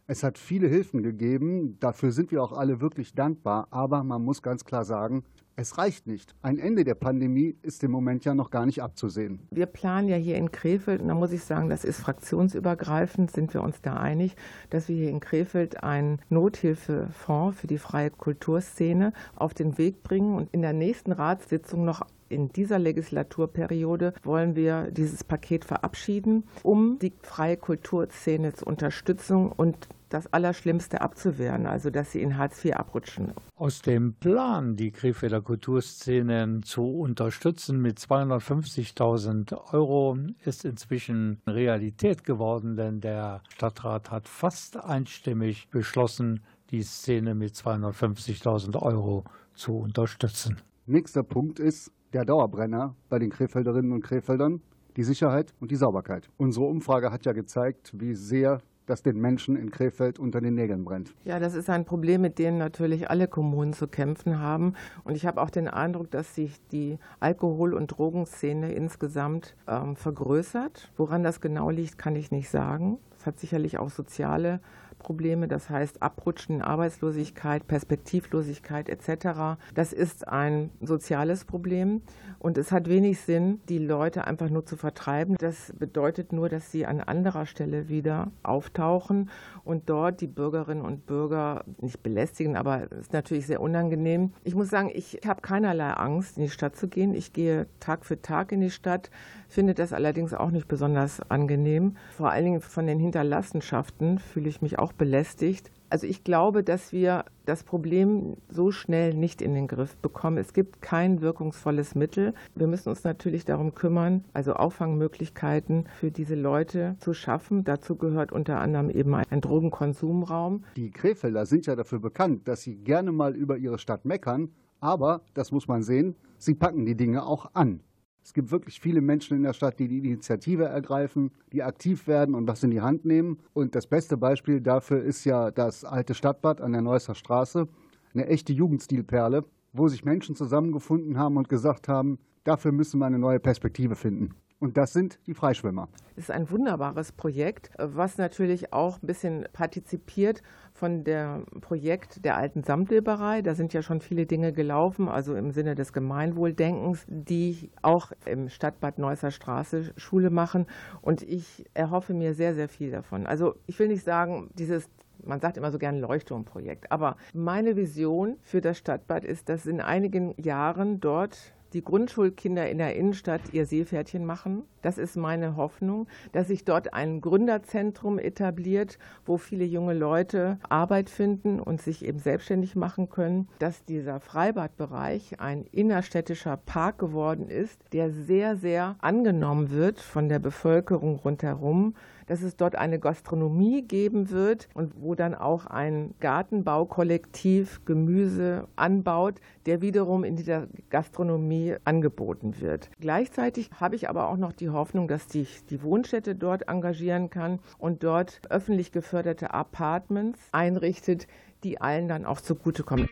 Es 0.06 0.22
hat 0.22 0.38
viele 0.38 0.66
Hilfen 0.66 1.02
gegeben, 1.02 1.76
dafür 1.78 2.10
sind 2.10 2.32
wir 2.32 2.42
auch 2.42 2.52
alle 2.52 2.80
wirklich 2.80 3.14
dankbar, 3.14 3.68
aber 3.70 4.02
man 4.02 4.24
muss 4.24 4.40
ganz 4.40 4.64
klar 4.64 4.86
sagen, 4.86 5.24
es 5.56 5.76
reicht 5.76 6.06
nicht. 6.06 6.34
Ein 6.40 6.58
Ende 6.58 6.84
der 6.84 6.94
Pandemie 6.94 7.54
ist 7.60 7.84
im 7.84 7.90
Moment 7.90 8.24
ja 8.24 8.34
noch 8.34 8.50
gar 8.50 8.64
nicht 8.64 8.82
abzusehen. 8.82 9.46
Wir 9.50 9.66
planen 9.66 10.08
ja 10.08 10.16
hier 10.16 10.36
in 10.36 10.50
Krefeld, 10.50 11.02
und 11.02 11.08
da 11.08 11.14
muss 11.14 11.32
ich 11.32 11.44
sagen, 11.44 11.68
das 11.68 11.84
ist 11.84 12.00
fraktionsübergreifend, 12.00 13.30
sind 13.30 13.52
wir 13.52 13.62
uns 13.62 13.82
da 13.82 13.94
einig, 13.94 14.36
dass 14.70 14.88
wir 14.88 14.96
hier 14.96 15.10
in 15.10 15.20
Krefeld 15.20 15.84
einen 15.84 16.20
Nothilfefonds 16.30 17.60
für 17.60 17.66
die 17.66 17.78
freie 17.78 18.10
Kulturszene 18.10 19.12
auf 19.36 19.52
den 19.52 19.76
Weg 19.76 20.02
bringen 20.02 20.34
und 20.34 20.48
in 20.50 20.62
der 20.62 20.72
nächsten 20.72 21.12
Ratssitzung 21.12 21.84
noch 21.84 22.06
in 22.30 22.48
dieser 22.48 22.78
Legislaturperiode 22.78 24.14
wollen 24.22 24.56
wir 24.56 24.90
dieses 24.90 25.24
Paket 25.24 25.64
verabschieden, 25.64 26.44
um 26.62 26.98
die 26.98 27.12
freie 27.22 27.56
Kulturszene 27.56 28.54
zu 28.54 28.64
unterstützen 28.64 29.50
und 29.50 29.88
das 30.08 30.32
Allerschlimmste 30.32 31.00
abzuwehren, 31.00 31.66
also 31.66 31.90
dass 31.90 32.12
sie 32.12 32.20
in 32.20 32.36
Hartz 32.36 32.64
IV 32.64 32.74
abrutschen. 32.74 33.32
Aus 33.56 33.80
dem 33.80 34.14
Plan, 34.14 34.76
die 34.76 34.90
Krefelder 34.90 35.40
Kulturszene 35.40 36.60
zu 36.62 36.82
unterstützen 36.82 37.80
mit 37.80 37.98
250.000 37.98 39.72
Euro, 39.72 40.18
ist 40.44 40.64
inzwischen 40.64 41.40
Realität 41.46 42.24
geworden, 42.24 42.76
denn 42.76 43.00
der 43.00 43.42
Stadtrat 43.50 44.10
hat 44.10 44.28
fast 44.28 44.76
einstimmig 44.76 45.68
beschlossen, 45.70 46.40
die 46.70 46.82
Szene 46.82 47.34
mit 47.34 47.54
250.000 47.54 48.80
Euro 48.82 49.24
zu 49.54 49.76
unterstützen. 49.76 50.60
Nächster 50.86 51.22
Punkt 51.22 51.60
ist 51.60 51.92
der 52.12 52.24
Dauerbrenner 52.24 52.94
bei 53.08 53.18
den 53.18 53.30
Krefelderinnen 53.30 53.92
und 53.92 54.02
Krefeldern, 54.02 54.60
die 54.96 55.04
Sicherheit 55.04 55.54
und 55.60 55.70
die 55.70 55.76
Sauberkeit. 55.76 56.28
Unsere 56.36 56.66
Umfrage 56.66 57.12
hat 57.12 57.24
ja 57.24 57.32
gezeigt, 57.32 57.92
wie 57.94 58.14
sehr 58.14 58.60
das 58.86 59.02
den 59.02 59.20
Menschen 59.20 59.54
in 59.54 59.70
Krefeld 59.70 60.18
unter 60.18 60.40
den 60.40 60.54
Nägeln 60.54 60.84
brennt. 60.84 61.14
Ja, 61.24 61.38
das 61.38 61.54
ist 61.54 61.70
ein 61.70 61.84
Problem, 61.84 62.22
mit 62.22 62.40
dem 62.40 62.58
natürlich 62.58 63.08
alle 63.08 63.28
Kommunen 63.28 63.72
zu 63.72 63.86
kämpfen 63.86 64.40
haben. 64.40 64.74
Und 65.04 65.14
ich 65.14 65.26
habe 65.26 65.40
auch 65.40 65.50
den 65.50 65.68
Eindruck, 65.68 66.10
dass 66.10 66.34
sich 66.34 66.60
die 66.72 66.98
Alkohol- 67.20 67.74
und 67.74 67.86
Drogenszene 67.86 68.72
insgesamt 68.72 69.54
ähm, 69.68 69.94
vergrößert. 69.94 70.90
Woran 70.96 71.22
das 71.22 71.40
genau 71.40 71.70
liegt, 71.70 71.98
kann 71.98 72.16
ich 72.16 72.32
nicht 72.32 72.50
sagen. 72.50 72.98
Es 73.16 73.26
hat 73.26 73.38
sicherlich 73.38 73.78
auch 73.78 73.90
soziale 73.90 74.60
Probleme, 75.00 75.48
das 75.48 75.68
heißt 75.68 76.02
Abrutschen 76.02 76.56
in 76.56 76.62
Arbeitslosigkeit, 76.62 77.66
Perspektivlosigkeit 77.66 78.88
etc. 78.88 79.58
Das 79.74 79.92
ist 79.92 80.28
ein 80.28 80.70
soziales 80.80 81.44
Problem 81.44 82.02
und 82.38 82.56
es 82.56 82.70
hat 82.70 82.88
wenig 82.88 83.20
Sinn, 83.20 83.60
die 83.68 83.78
Leute 83.78 84.26
einfach 84.26 84.48
nur 84.48 84.64
zu 84.64 84.76
vertreiben. 84.76 85.36
Das 85.38 85.72
bedeutet 85.78 86.32
nur, 86.32 86.48
dass 86.48 86.70
sie 86.70 86.86
an 86.86 87.00
anderer 87.00 87.46
Stelle 87.46 87.88
wieder 87.88 88.30
auftauchen 88.42 89.30
und 89.64 89.90
dort 89.90 90.20
die 90.20 90.26
Bürgerinnen 90.26 90.82
und 90.82 91.06
Bürger 91.06 91.64
nicht 91.80 92.02
belästigen, 92.02 92.56
aber 92.56 92.84
es 92.90 93.00
ist 93.00 93.12
natürlich 93.12 93.46
sehr 93.46 93.60
unangenehm. 93.60 94.32
Ich 94.44 94.54
muss 94.54 94.70
sagen, 94.70 94.90
ich 94.92 95.20
habe 95.26 95.40
keinerlei 95.40 95.90
Angst, 95.90 96.36
in 96.36 96.44
die 96.44 96.50
Stadt 96.50 96.76
zu 96.76 96.88
gehen. 96.88 97.14
Ich 97.14 97.32
gehe 97.32 97.66
Tag 97.80 98.04
für 98.04 98.22
Tag 98.22 98.52
in 98.52 98.60
die 98.60 98.70
Stadt, 98.70 99.10
finde 99.48 99.74
das 99.74 99.92
allerdings 99.92 100.32
auch 100.32 100.50
nicht 100.50 100.68
besonders 100.68 101.20
angenehm. 101.30 101.96
Vor 102.16 102.30
allen 102.30 102.44
Dingen 102.44 102.60
von 102.60 102.86
den 102.86 103.00
Hinterlassenschaften 103.00 104.18
fühle 104.18 104.48
ich 104.48 104.62
mich 104.62 104.78
auch 104.78 104.89
belästigt. 104.94 105.70
Also 105.90 106.06
ich 106.06 106.22
glaube, 106.22 106.62
dass 106.62 106.92
wir 106.92 107.24
das 107.46 107.64
Problem 107.64 108.36
so 108.48 108.70
schnell 108.70 109.12
nicht 109.12 109.42
in 109.42 109.54
den 109.54 109.66
Griff 109.66 109.96
bekommen. 109.96 110.38
Es 110.38 110.52
gibt 110.52 110.80
kein 110.80 111.20
wirkungsvolles 111.20 111.96
Mittel. 111.96 112.32
Wir 112.54 112.68
müssen 112.68 112.90
uns 112.90 113.02
natürlich 113.02 113.44
darum 113.44 113.74
kümmern, 113.74 114.24
also 114.32 114.54
Auffangmöglichkeiten 114.54 115.88
für 115.98 116.12
diese 116.12 116.36
Leute 116.36 116.94
zu 117.00 117.12
schaffen. 117.12 117.64
Dazu 117.64 117.96
gehört 117.96 118.30
unter 118.30 118.60
anderem 118.60 118.88
eben 118.88 119.14
ein 119.14 119.40
Drogenkonsumraum. 119.40 120.62
Die 120.76 120.92
Krefelder 120.92 121.44
sind 121.44 121.66
ja 121.66 121.74
dafür 121.74 121.98
bekannt, 121.98 122.46
dass 122.46 122.62
sie 122.62 122.76
gerne 122.76 123.10
mal 123.10 123.34
über 123.34 123.56
ihre 123.56 123.80
Stadt 123.80 124.04
meckern, 124.04 124.50
aber, 124.78 125.22
das 125.34 125.50
muss 125.50 125.66
man 125.66 125.82
sehen, 125.82 126.14
sie 126.38 126.54
packen 126.54 126.86
die 126.86 126.96
Dinge 126.96 127.26
auch 127.26 127.50
an. 127.54 127.80
Es 128.22 128.34
gibt 128.34 128.50
wirklich 128.50 128.80
viele 128.80 129.00
Menschen 129.00 129.36
in 129.36 129.42
der 129.42 129.52
Stadt, 129.52 129.78
die 129.78 129.88
die 129.88 129.98
Initiative 129.98 130.64
ergreifen, 130.64 131.30
die 131.52 131.62
aktiv 131.62 132.06
werden 132.06 132.34
und 132.34 132.46
was 132.46 132.62
in 132.62 132.70
die 132.70 132.80
Hand 132.80 133.04
nehmen. 133.04 133.38
Und 133.54 133.74
das 133.74 133.86
beste 133.86 134.16
Beispiel 134.16 134.60
dafür 134.60 135.02
ist 135.02 135.24
ja 135.24 135.50
das 135.50 135.84
alte 135.84 136.14
Stadtbad 136.14 136.60
an 136.60 136.72
der 136.72 136.82
Neusser 136.82 137.14
Straße, 137.14 137.66
eine 138.12 138.26
echte 138.26 138.52
Jugendstilperle, 138.52 139.44
wo 139.72 139.88
sich 139.88 140.04
Menschen 140.04 140.34
zusammengefunden 140.36 141.18
haben 141.18 141.36
und 141.36 141.48
gesagt 141.48 141.88
haben, 141.88 142.18
dafür 142.44 142.72
müssen 142.72 142.98
wir 142.98 143.06
eine 143.06 143.18
neue 143.18 143.40
Perspektive 143.40 143.96
finden. 143.96 144.34
Und 144.60 144.76
das 144.76 144.92
sind 144.92 145.18
die 145.26 145.32
Freischwimmer. 145.32 145.88
Das 146.16 146.24
ist 146.24 146.30
ein 146.30 146.50
wunderbares 146.50 147.12
Projekt, 147.12 147.70
was 147.78 148.18
natürlich 148.18 148.74
auch 148.74 149.02
ein 149.02 149.06
bisschen 149.06 149.48
partizipiert 149.54 150.42
von 150.74 151.02
dem 151.02 151.46
Projekt 151.62 152.26
der 152.26 152.36
alten 152.36 152.62
Samtweberei. 152.62 153.40
Da 153.40 153.54
sind 153.54 153.72
ja 153.72 153.80
schon 153.80 154.02
viele 154.02 154.26
Dinge 154.26 154.52
gelaufen, 154.52 155.08
also 155.08 155.34
im 155.34 155.50
Sinne 155.50 155.74
des 155.74 155.94
Gemeinwohldenkens, 155.94 157.06
die 157.08 157.70
auch 157.80 158.12
im 158.26 158.50
Stadtbad 158.50 158.98
Neusser 158.98 159.30
Straße 159.30 159.94
Schule 159.96 160.28
machen. 160.28 160.66
Und 161.00 161.22
ich 161.22 161.64
erhoffe 161.72 162.12
mir 162.12 162.34
sehr, 162.34 162.54
sehr 162.54 162.68
viel 162.68 162.90
davon. 162.90 163.26
Also 163.26 163.54
ich 163.66 163.78
will 163.78 163.88
nicht 163.88 164.04
sagen, 164.04 164.50
dieses 164.54 164.90
man 165.22 165.40
sagt 165.40 165.58
immer 165.58 165.70
so 165.70 165.78
gern 165.78 165.98
Leuchtturmprojekt. 165.98 166.90
Aber 166.90 167.16
meine 167.34 167.76
Vision 167.76 168.38
für 168.42 168.62
das 168.62 168.78
Stadtbad 168.78 169.24
ist, 169.24 169.50
dass 169.50 169.66
in 169.66 169.82
einigen 169.82 170.34
Jahren 170.40 170.98
dort 171.00 171.54
die 171.72 171.82
Grundschulkinder 171.82 172.68
in 172.68 172.78
der 172.78 172.96
Innenstadt 172.96 173.52
ihr 173.52 173.66
Seepferdchen 173.66 174.24
machen. 174.24 174.62
Das 174.82 174.98
ist 174.98 175.16
meine 175.16 175.56
Hoffnung, 175.56 176.06
dass 176.32 176.48
sich 176.48 176.64
dort 176.64 176.94
ein 176.94 177.20
Gründerzentrum 177.20 178.18
etabliert, 178.18 178.98
wo 179.26 179.36
viele 179.36 179.64
junge 179.64 179.94
Leute 179.94 180.58
Arbeit 180.68 181.10
finden 181.10 181.60
und 181.60 181.80
sich 181.80 182.04
eben 182.04 182.18
selbstständig 182.18 182.76
machen 182.76 183.10
können, 183.10 183.48
dass 183.58 183.84
dieser 183.84 184.20
Freibadbereich 184.20 185.40
ein 185.40 185.64
innerstädtischer 185.72 186.56
Park 186.56 186.98
geworden 186.98 187.48
ist, 187.48 187.80
der 187.92 188.10
sehr, 188.10 188.56
sehr 188.56 188.96
angenommen 189.00 189.70
wird 189.70 190.00
von 190.00 190.28
der 190.28 190.38
Bevölkerung 190.38 191.16
rundherum 191.16 191.94
dass 192.30 192.42
es 192.42 192.56
dort 192.56 192.76
eine 192.76 193.00
Gastronomie 193.00 193.82
geben 193.82 194.30
wird 194.30 194.68
und 194.72 194.92
wo 195.00 195.16
dann 195.16 195.34
auch 195.34 195.66
ein 195.66 196.14
Gartenbaukollektiv 196.20 197.84
Gemüse 197.84 198.68
anbaut, 198.76 199.40
der 199.66 199.80
wiederum 199.80 200.22
in 200.22 200.36
dieser 200.36 200.68
Gastronomie 200.90 201.74
angeboten 201.82 202.60
wird. 202.60 202.88
Gleichzeitig 203.00 203.68
habe 203.80 203.96
ich 203.96 204.08
aber 204.08 204.28
auch 204.28 204.36
noch 204.36 204.52
die 204.52 204.70
Hoffnung, 204.70 205.08
dass 205.08 205.28
sich 205.28 205.66
die 205.66 205.82
Wohnstätte 205.82 206.36
dort 206.36 206.68
engagieren 206.68 207.30
kann 207.30 207.58
und 207.78 208.04
dort 208.04 208.40
öffentlich 208.48 208.92
geförderte 208.92 209.52
Apartments 209.52 210.38
einrichtet, 210.52 211.26
die 211.64 211.80
allen 211.80 212.06
dann 212.06 212.26
auch 212.26 212.40
zugutekommen. 212.40 213.08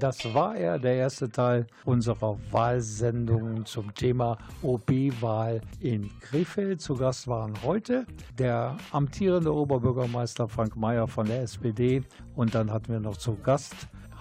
Das 0.00 0.32
war 0.32 0.54
er, 0.54 0.78
der 0.78 0.94
erste 0.94 1.28
Teil 1.28 1.66
unserer 1.84 2.38
Wahlsendung 2.52 3.66
zum 3.66 3.92
Thema 3.94 4.38
OB-Wahl 4.62 5.60
in 5.80 6.08
Krefeld. 6.20 6.80
Zu 6.80 6.94
Gast 6.94 7.26
waren 7.26 7.52
heute 7.64 8.06
der 8.38 8.76
amtierende 8.92 9.52
Oberbürgermeister 9.52 10.46
Frank 10.46 10.76
Mayer 10.76 11.08
von 11.08 11.26
der 11.26 11.42
SPD 11.42 12.04
und 12.36 12.54
dann 12.54 12.70
hatten 12.70 12.92
wir 12.92 13.00
noch 13.00 13.16
zu 13.16 13.34
Gast 13.42 13.74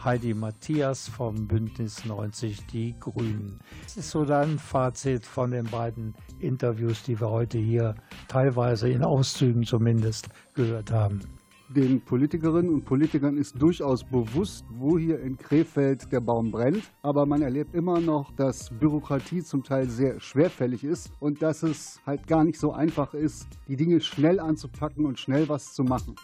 Heidi 0.03 0.33
Matthias 0.33 1.07
vom 1.09 1.47
Bündnis 1.47 2.05
90 2.05 2.65
Die 2.65 2.95
Grünen. 2.99 3.59
Das 3.83 3.97
ist 3.97 4.09
so 4.09 4.25
dein 4.25 4.57
Fazit 4.57 5.27
von 5.27 5.51
den 5.51 5.65
beiden 5.65 6.15
Interviews, 6.39 7.03
die 7.03 7.19
wir 7.19 7.29
heute 7.29 7.59
hier 7.59 7.93
teilweise 8.27 8.89
in 8.89 9.03
Auszügen 9.03 9.61
zumindest 9.61 10.29
gehört 10.55 10.91
haben. 10.91 11.36
Den 11.69 11.99
Politikerinnen 11.99 12.73
und 12.73 12.85
Politikern 12.85 13.37
ist 13.37 13.61
durchaus 13.61 14.01
bewusst, 14.05 14.63
wo 14.69 14.97
hier 14.97 15.19
in 15.19 15.37
Krefeld 15.37 16.09
der 16.13 16.21
Baum 16.21 16.49
brennt. 16.49 16.81
Aber 17.01 17.25
man 17.25 17.41
erlebt 17.41 17.75
immer 17.75 17.99
noch, 17.99 18.31
dass 18.31 18.69
Bürokratie 18.69 19.43
zum 19.43 19.65
Teil 19.65 19.89
sehr 19.89 20.21
schwerfällig 20.21 20.85
ist 20.85 21.11
und 21.19 21.41
dass 21.41 21.63
es 21.63 21.99
halt 22.05 22.25
gar 22.25 22.45
nicht 22.45 22.57
so 22.57 22.71
einfach 22.71 23.13
ist, 23.13 23.47
die 23.67 23.75
Dinge 23.75 23.99
schnell 23.99 24.39
anzupacken 24.39 25.05
und 25.05 25.19
schnell 25.19 25.49
was 25.49 25.73
zu 25.73 25.83
machen. 25.83 26.15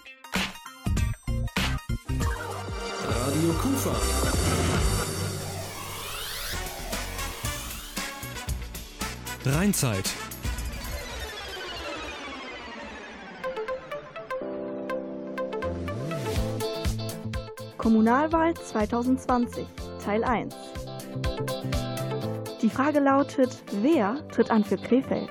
Radio 3.10 3.50
Kufa. 3.62 3.92
Rheinzeit. 9.46 10.10
Kommunalwahl 17.84 18.54
2020, 18.54 19.66
Teil 20.02 20.24
1. 20.24 20.56
Die 22.62 22.70
Frage 22.70 23.02
lautet, 23.02 23.62
wer 23.82 24.26
tritt 24.30 24.50
an 24.52 24.64
für 24.64 24.78
Krefeld? 24.78 25.28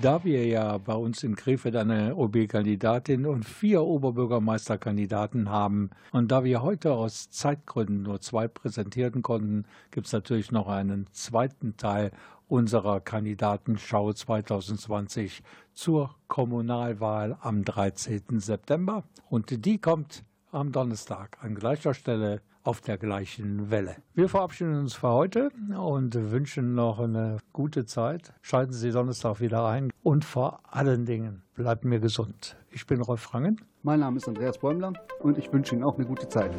Da 0.00 0.22
wir 0.22 0.46
ja 0.46 0.78
bei 0.78 0.94
uns 0.94 1.24
in 1.24 1.34
Krefeld 1.34 1.74
eine 1.74 2.14
OB-Kandidatin 2.14 3.26
und 3.26 3.44
vier 3.44 3.82
Oberbürgermeisterkandidaten 3.82 5.50
haben 5.50 5.90
und 6.12 6.30
da 6.30 6.44
wir 6.44 6.62
heute 6.62 6.92
aus 6.92 7.28
Zeitgründen 7.28 8.04
nur 8.04 8.20
zwei 8.20 8.46
präsentieren 8.46 9.22
konnten, 9.22 9.64
gibt 9.90 10.06
es 10.06 10.12
natürlich 10.12 10.52
noch 10.52 10.68
einen 10.68 11.08
zweiten 11.10 11.76
Teil 11.76 12.12
unserer 12.46 13.00
Kandidatenschau 13.00 14.12
2020 14.12 15.42
zur 15.72 16.14
Kommunalwahl 16.28 17.36
am 17.40 17.64
13. 17.64 18.38
September. 18.38 19.02
Und 19.28 19.64
die 19.66 19.78
kommt 19.78 20.22
am 20.52 20.72
Donnerstag 20.72 21.38
an 21.40 21.54
gleicher 21.54 21.94
Stelle 21.94 22.40
auf 22.62 22.80
der 22.80 22.98
gleichen 22.98 23.70
Welle. 23.70 23.96
Wir 24.14 24.28
verabschieden 24.28 24.78
uns 24.78 24.94
für 24.94 25.08
heute 25.08 25.50
und 25.78 26.14
wünschen 26.14 26.74
noch 26.74 27.00
eine 27.00 27.38
gute 27.52 27.86
Zeit. 27.86 28.32
Schalten 28.42 28.72
Sie 28.72 28.90
Donnerstag 28.90 29.40
wieder 29.40 29.66
ein 29.66 29.90
und 30.02 30.24
vor 30.24 30.60
allen 30.70 31.06
Dingen 31.06 31.42
bleiben 31.54 31.88
mir 31.88 32.00
gesund. 32.00 32.56
Ich 32.70 32.86
bin 32.86 33.00
Rolf 33.00 33.32
Rangen. 33.32 33.60
Mein 33.82 34.00
Name 34.00 34.18
ist 34.18 34.28
Andreas 34.28 34.58
Bäumler 34.58 34.92
und 35.20 35.38
ich 35.38 35.52
wünsche 35.52 35.74
Ihnen 35.74 35.84
auch 35.84 35.96
eine 35.96 36.06
gute 36.06 36.28
Zeit. 36.28 36.52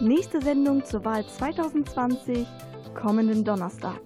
Nächste 0.00 0.40
Sendung 0.40 0.84
zur 0.84 1.04
Wahl 1.04 1.26
2020, 1.26 2.46
kommenden 2.94 3.44
Donnerstag. 3.44 4.00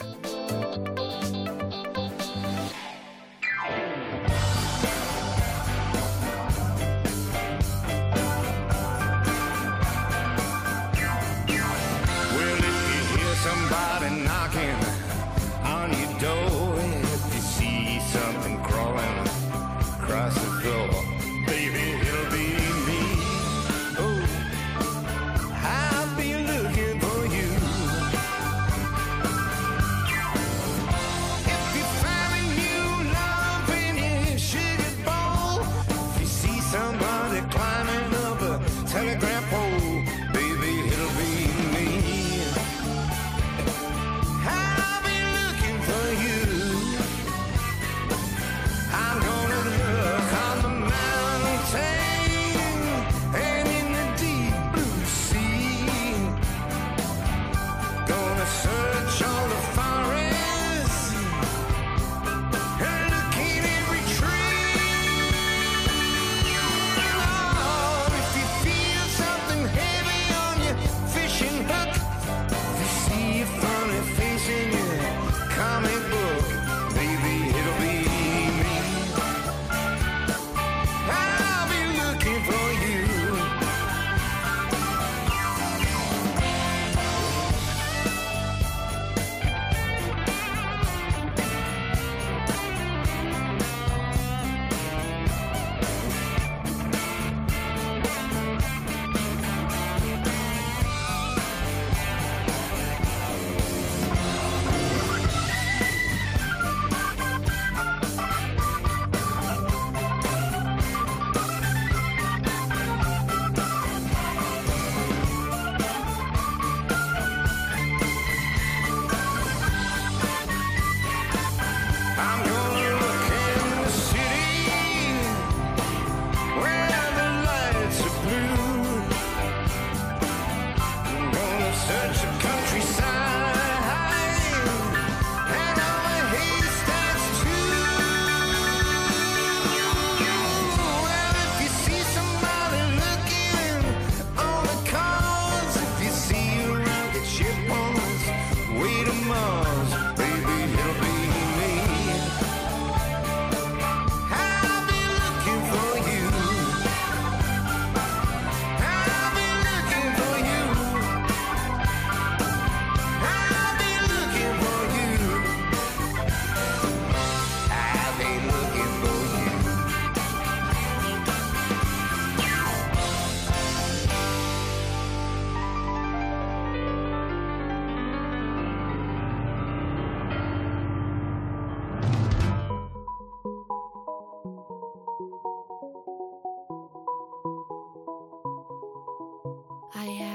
Oh, 189.96 190.00
I 190.00 190.06
am. 190.06 190.33